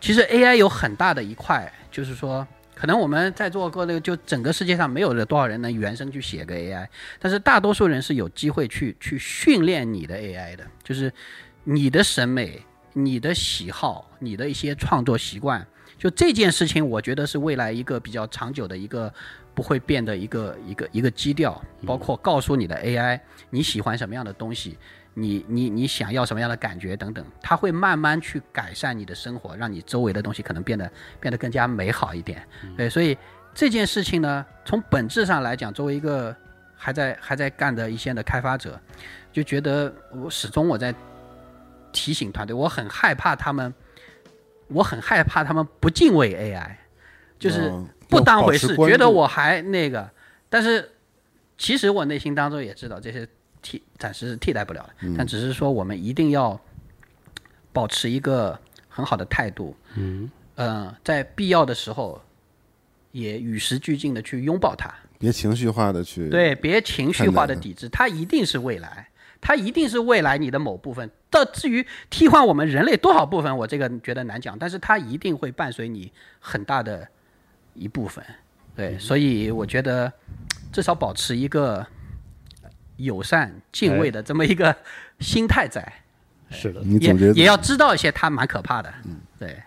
[0.00, 2.44] 其实 AI 有很大的一块，就是说，
[2.74, 6.86] 可能我们在座各位就整个世界上没有了多少人能原生去写个 AI，
[7.18, 11.12] 但是大多数人是有机会去去训练你的 AI 的，就是
[11.62, 12.60] 你的审美、
[12.92, 15.64] 你的喜好、你的一些创作习惯，
[15.96, 19.12] 就这件事情，我觉得是未来一个比较长久的一个
[19.54, 23.20] 不会变的一个一个一个基调，包括告诉你的 AI
[23.50, 24.76] 你喜欢什么样的东西。
[25.14, 32.46] 你你你想要什么样的感觉等等，它会慢慢去改善你的生活，让你周围的东西可能变得变得更加美好一点。
[32.76, 33.16] 对，所以
[33.54, 36.34] 这件事情呢，从本质上来讲，作为一个
[36.74, 38.78] 还在还在干的一线的开发者，
[39.32, 40.92] 就觉得我始终我在
[41.92, 43.72] 提醒团队，我很害怕他们，
[44.66, 46.74] 我很害怕他们不敬畏 AI，
[47.38, 50.10] 就是嗯不当回事，觉得我还那个，
[50.48, 50.90] 但是
[51.56, 53.26] 其实我内心当中也知道这些
[53.64, 55.14] 替暂时是替代不了的，嗯。
[55.16, 56.60] 但只是说我们一定要
[57.72, 58.56] 保持一个
[58.88, 62.20] 很好的态度，嗯，呃，在必要的时候
[63.10, 69.08] 也与时俱进的去拥抱它，别情绪化的去对，别情绪化的抵制，它一定是未来，
[69.40, 71.10] 它一定是未来你的某部分。
[71.30, 77.08] 到至于替换我们人类多少部分，我这个觉得难讲，但是它一定会伴随你很大的
[77.72, 78.24] 一部分。
[78.28, 78.34] 嗯。
[78.76, 80.12] 对，所以我觉得
[80.72, 81.86] 至少保持一个
[82.96, 84.74] 友善、敬畏的这么一个
[85.20, 85.92] 心态在，
[86.50, 88.92] 是的，你也总结也要知道一些它蛮可怕的。
[89.04, 89.16] 嗯。
[89.38, 89.62] 对，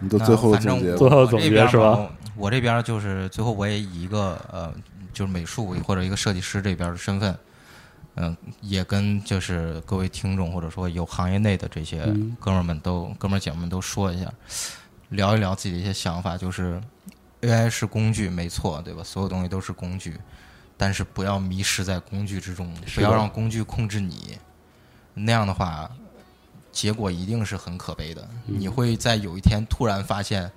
[0.00, 2.10] 你都最后总结吧，最后总结这边是吧？
[2.36, 4.72] 我这边就是最后我也以一个呃，
[5.12, 7.36] 就是美术或者一个设计师这边的身份，
[8.14, 12.34] 嗯、也跟就是各位听众或者说有行业内的这些嗯。
[12.40, 14.32] 哥们儿们都、哥们儿姐们们都说一下，
[15.10, 16.80] 聊一聊自己的一些想法，就是
[17.42, 19.02] AI 是工具，没错，对吧？
[19.04, 20.16] 所有东西都是工具，
[20.80, 24.38] 但是不要迷失在工具之中，不要让工具控制你，
[25.12, 25.90] 那样的话，
[26.72, 28.26] 结果一定是很可悲的。
[28.46, 30.50] 你会在有一天突然发现，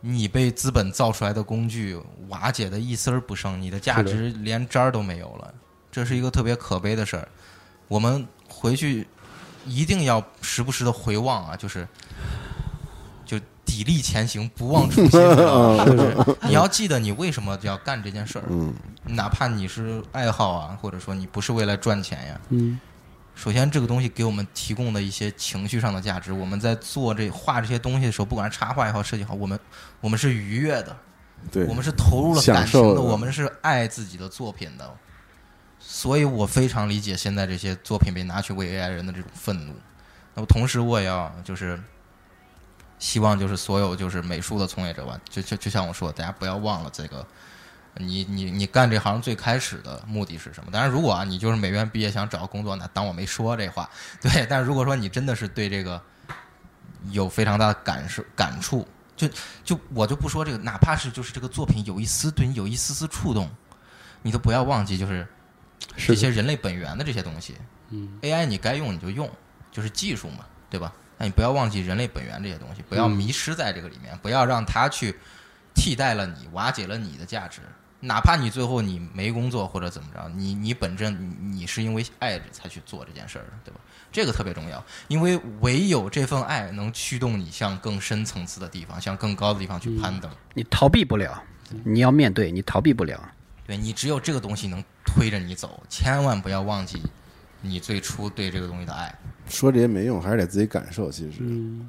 [0.00, 5.52] 你被资本造出来的工具瓦解的一丝儿不剩，你的价值连渣儿都没有了，
[5.92, 7.28] 这是一个特别可悲的事儿。
[7.88, 9.06] 我们回去
[9.66, 11.88] 一定要时不时的回望啊，就是就
[13.66, 15.10] 砥砺前行，不忘初心。
[15.10, 18.74] 就是 你要记得你为什么要干这件事儿，嗯，
[19.04, 22.40] 哪怕你是爱好啊，或者说你不是为了赚钱呀。
[22.48, 22.78] 嗯，
[23.34, 29.58] 首先，这个东西给我们提供的一些情绪上的价值，我们在做这画这些东西的时候，不管是插画也好，设计也好，我们
[30.00, 30.96] 我们是愉悦的，
[31.50, 34.90] 对，我们是投入了感情的，的我们是爱自己的作品的。
[35.82, 39.72] 所以我非常理解现在这些作品被拿去为 AI 人的这种愤怒。
[40.34, 41.80] 那么同时，我也要就是
[43.00, 47.26] 希望就是所有就是美术的从业者吧，就就就像我说，大家不要忘了这个，
[47.96, 50.70] 你你你干这行最开始的目的是什么？
[50.70, 53.88] 当然，如果啊你就是美院毕业想找工作，那当我没说这话。
[54.20, 56.00] 对，但是如果说你真的是对这个
[57.10, 58.86] 有非常大的感受感触，
[59.16, 59.26] 就
[59.64, 63.50] 就我就不说这个，哪怕是就是这个作品有一丝对你有一丝丝触动，
[64.20, 65.26] 你都不要忘记就是
[65.96, 67.56] 这些人类本源的这些东西。
[67.88, 69.28] 嗯 AI 你该用你就用，
[69.72, 70.92] 就是技术嘛，对吧？
[71.20, 75.14] 那你不要忘记人类本源这些东西，不要嗯迷失在这个里面，不要让它去
[75.74, 77.60] 替代了你，瓦解了你的价值。
[78.02, 83.80] 哪怕你最后你没工作或者怎么着，你你本着你你是因为爱才去做这件事儿的，对吧？
[84.10, 90.30] 这个特别重要，因为唯有这份爱能驱动你向更深层次的地方，向更高的地方去攀登。
[90.54, 91.42] 你逃避不了，
[91.84, 93.20] 你要面对，你逃避不了。
[93.66, 97.02] 对你只有这个东西能推着你走，千万不要忘记
[97.60, 99.14] 你最初对这个东西的爱。
[99.48, 101.10] 说这些没用，还是得自己感受。
[101.10, 101.88] 其实，嗯，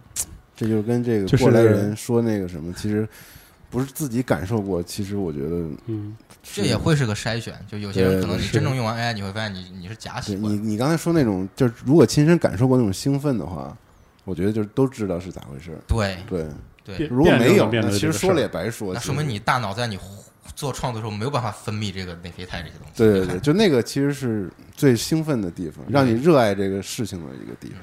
[0.56, 3.07] 这就是跟这个过来人说那个什么，其实
[3.69, 4.81] 不是自己感受过。
[4.81, 10.57] 其实我觉得嗯，这也会是个筛选，就有些人可能你真正用完 AI，你会发现你你是假喜欢你。
[10.57, 13.77] 你刚才说那种，就是如果亲身感受过那种兴奋的话，
[14.26, 15.77] 我觉得就是都知道是咋回事。
[15.88, 16.48] 对对，
[16.84, 18.93] 对，如果没有，其实说了也白说。
[18.93, 19.98] 那说明你大脑在你
[20.55, 22.93] 做创作的时候没有办法分泌这个内啡肽这些东西。
[22.95, 27.79] 对对对，就那个其实是最兴奋的地方，让你热爱这个事情的一个地方。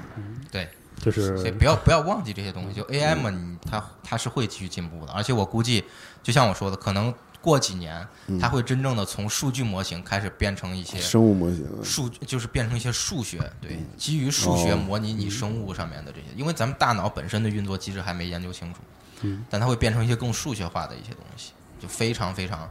[0.50, 0.68] 对，
[1.00, 2.74] 就是所以不要不要忘记这些东西。
[2.74, 5.84] 就 AI 嘛，你它它是会继续进步的，而且我估计，
[6.22, 8.06] 就像我说的，可能过几年，
[8.40, 18.80] 它会真正的从数据模型开始变成一些生物模型，数，就是变成一些数学，对，基于数学哦模拟你生物上面的这些，因为咱们大脑本身的运作机制还没研究清楚，
[19.22, 22.68] 嗯，但它会变成一些更数学化的一些东西，就非常非常，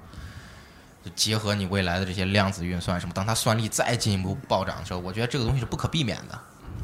[1.04, 6.40] 就结合你未来的这些量子运算什么，当它算力再进一步暴涨的时候，我觉得这个东西是不可避免的，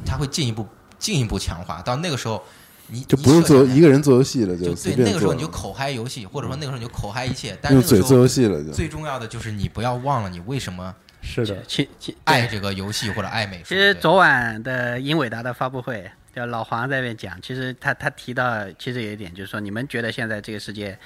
[0.06, 0.68] 它会进一步
[0.98, 2.44] 进一步强化，到那个时候
[2.88, 13.66] 你就不用做一个，人做游戏了，就对那个时候你就口嗨游戏，或者说那个时候你就口嗨一切，但是嘴做那个时候游戏了，就最重要的就是你不要忘了你为什么是的，其其对爱这个游戏或者爱美术。
[13.70, 21.00] 其实昨晚的英伟达的发布会，就老黄在那边讲，其实他他提到，其实有一点就是说，你们觉得现在这个世界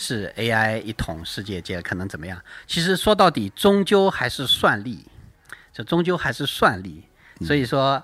[0.00, 2.40] 是 AI 一统世界界，可能怎么样？
[2.68, 5.04] 其实说到底，终究还是算力，
[5.72, 7.02] 这终究还是算力。
[7.44, 8.00] 所以说，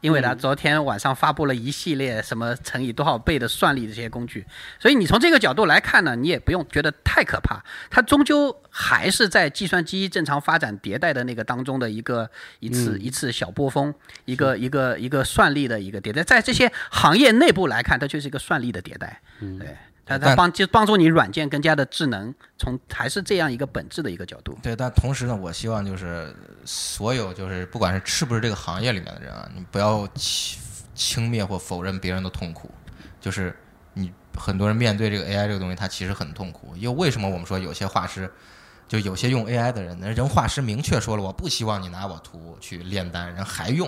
[0.00, 4.46] 因为呢昨天晚上发布了一系列什么乘以多少倍的算力这些工具，
[4.78, 12.30] 所以你从这个角度来看呢，你也不用觉得太可怕，它终究还是在计算机正常发展迭代的那个当中的一个
[12.60, 13.94] 一次、一次小波峰，
[14.24, 19.76] 一个一个一个算力的一个迭代，在这些行业内部来看，它就是一个算力的迭代，对。
[20.04, 24.58] 它它帮就帮助你软件更加的智能，从还是这样一个本质的一个角度。
[24.62, 30.60] 对，但同时呢，我希望就是所有就是不管是是不是这个行业里面的人啊，你不要轻
[30.94, 32.70] 轻蔑或否认别人的痛苦。
[33.20, 33.54] 就是
[33.94, 36.74] 你很多人面对这个 AI 这个东西，他其实很痛苦。
[36.74, 38.30] 因为为什么我们说有些画师，
[38.88, 43.86] 就有些用 AI 的人，人画师明确说了，我不希望你拿我图去炼丹，人还用，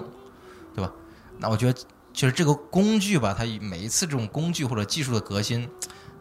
[0.74, 0.92] 对吧？
[1.38, 1.80] 那我觉得
[2.12, 5.66] 就是这个工具吧，它每一次这种工具或者技术的革新，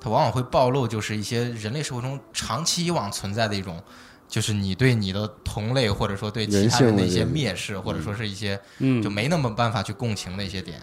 [0.04, 3.82] 它往往会暴露就是一些人类社会中长期以往存在的一种，
[4.28, 10.82] 就是你对你的同类或者说对其他人的一些蔑视，或者说是一些嗯，就没那么办法去共情的一些点。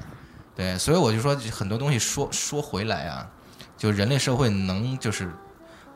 [0.54, 3.28] 对，所以我就说很多东西说说回来啊，
[3.76, 5.32] 就人类社会能就是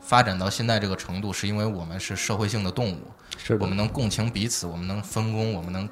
[0.01, 2.99] 发展到现在这个程度，是因为我们是社会性的动物，
[3.37, 5.87] 是我们，能共情彼此，我们能分工，我们能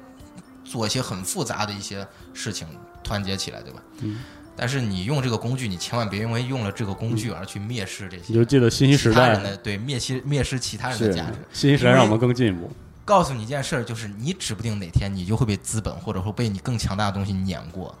[0.64, 2.66] 做一些很复杂的一些事情，
[3.02, 3.82] 团结起来，对吧？
[4.00, 4.20] 嗯。
[4.54, 11.38] 但是你用这个工具，你千万别因为用了这个工具而去蔑视这些你就记得信息时代人的对蔑视蔑视其他人的价值。
[11.52, 12.70] 信息时代让我们更进一步。
[13.04, 17.94] 告诉你一件事儿，就是你指不定哪天你就会被资本或者说被你更强大的东西碾过。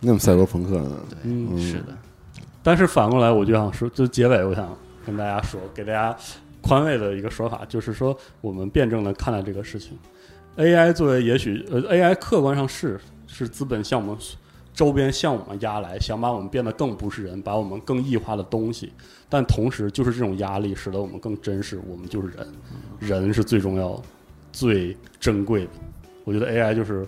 [0.00, 0.96] 那么赛博朋克呢？
[1.08, 1.96] 对，嗯是的，
[2.62, 4.76] 但是反过来，我就想说，就结尾，我想
[5.06, 6.14] 跟大家说，给大家
[6.60, 9.98] 宽慰的一个说法，就是说，我们辩证的看待这个事情。
[10.56, 14.16] AI 作为也许呃，AI 客观上是是资本向我们
[14.76, 18.92] 周边向我们压来，想把我们变得更不是人，把我们更异化的东西。
[19.26, 22.46] 但同时，就是这种压力使得我们更真实，我们就是人，
[23.00, 24.00] 人是最重要、
[24.52, 25.70] 最珍贵的。
[26.24, 27.06] 我觉得 AI 就是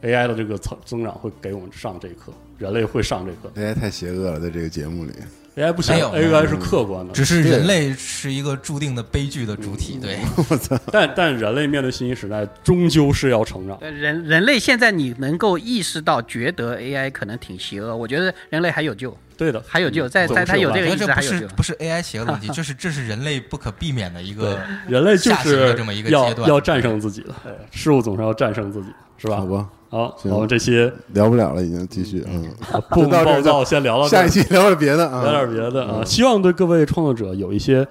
[0.00, 3.52] AI 的这个增增长会给我们上这课，人类会上这课。
[3.54, 5.12] AI 太邪恶了，在这个节目里，
[5.56, 9.98] AI 不行，AI 是客观的，只是人类是一个注定的悲剧的主体。
[10.02, 10.18] 对，
[10.90, 13.78] 但但人类面对信息时代，终究是要成长。
[13.80, 19.16] 呃人人类现在你能够意识到，觉得 AI 可能挺邪恶，我觉得人类还有救。
[19.36, 21.46] 对的，还有救，在在他有这这个意识还有救。
[21.48, 26.48] 不是不是 AI 邪恶的问题，这 是这是人类不可避免的一个人类就下行的是这么一个要阶段。
[26.48, 29.36] 要战胜自己的，哎事物总是要战胜自己，是吧？
[29.36, 29.46] 好？
[29.46, 30.32] 吧，好，行。
[30.32, 32.52] 我们这期聊不了了，已经继续，嗯，
[32.90, 36.04] 不就 到这先聊到下一期聊点别的啊，聊点别的啊，嗯。
[36.04, 37.86] 希望对各位创作者有一些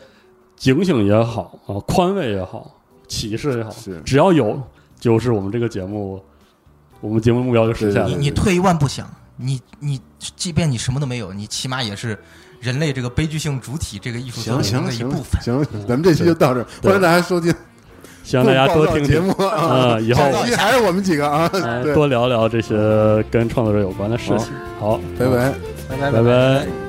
[0.58, 2.70] 警醒也好啊，宽慰也好，
[3.08, 4.02] 启示也好，是。
[4.04, 4.62] 只要有，
[5.00, 6.22] 就是我们这个节目，
[7.00, 8.10] 我们节目目标就实现了。
[8.10, 8.16] 你。
[8.16, 9.98] 你退一万步想，你你
[10.36, 12.20] 即便你什么都没有，你起码也是
[12.60, 15.42] 人类这个悲剧性主体这个艺术作行行行的一部分。
[15.42, 17.56] 行，咱们这期就到这儿，欢迎大家收听
[18.24, 20.24] 希望大家多听节听目啊，啊， 以后
[20.58, 21.50] 还是我们几个啊，
[21.94, 22.76] 多聊聊这些
[23.30, 24.48] 跟创作者有关的事情。
[24.80, 25.54] 好，拜拜。
[25.90, 26.83] 拜拜拜拜。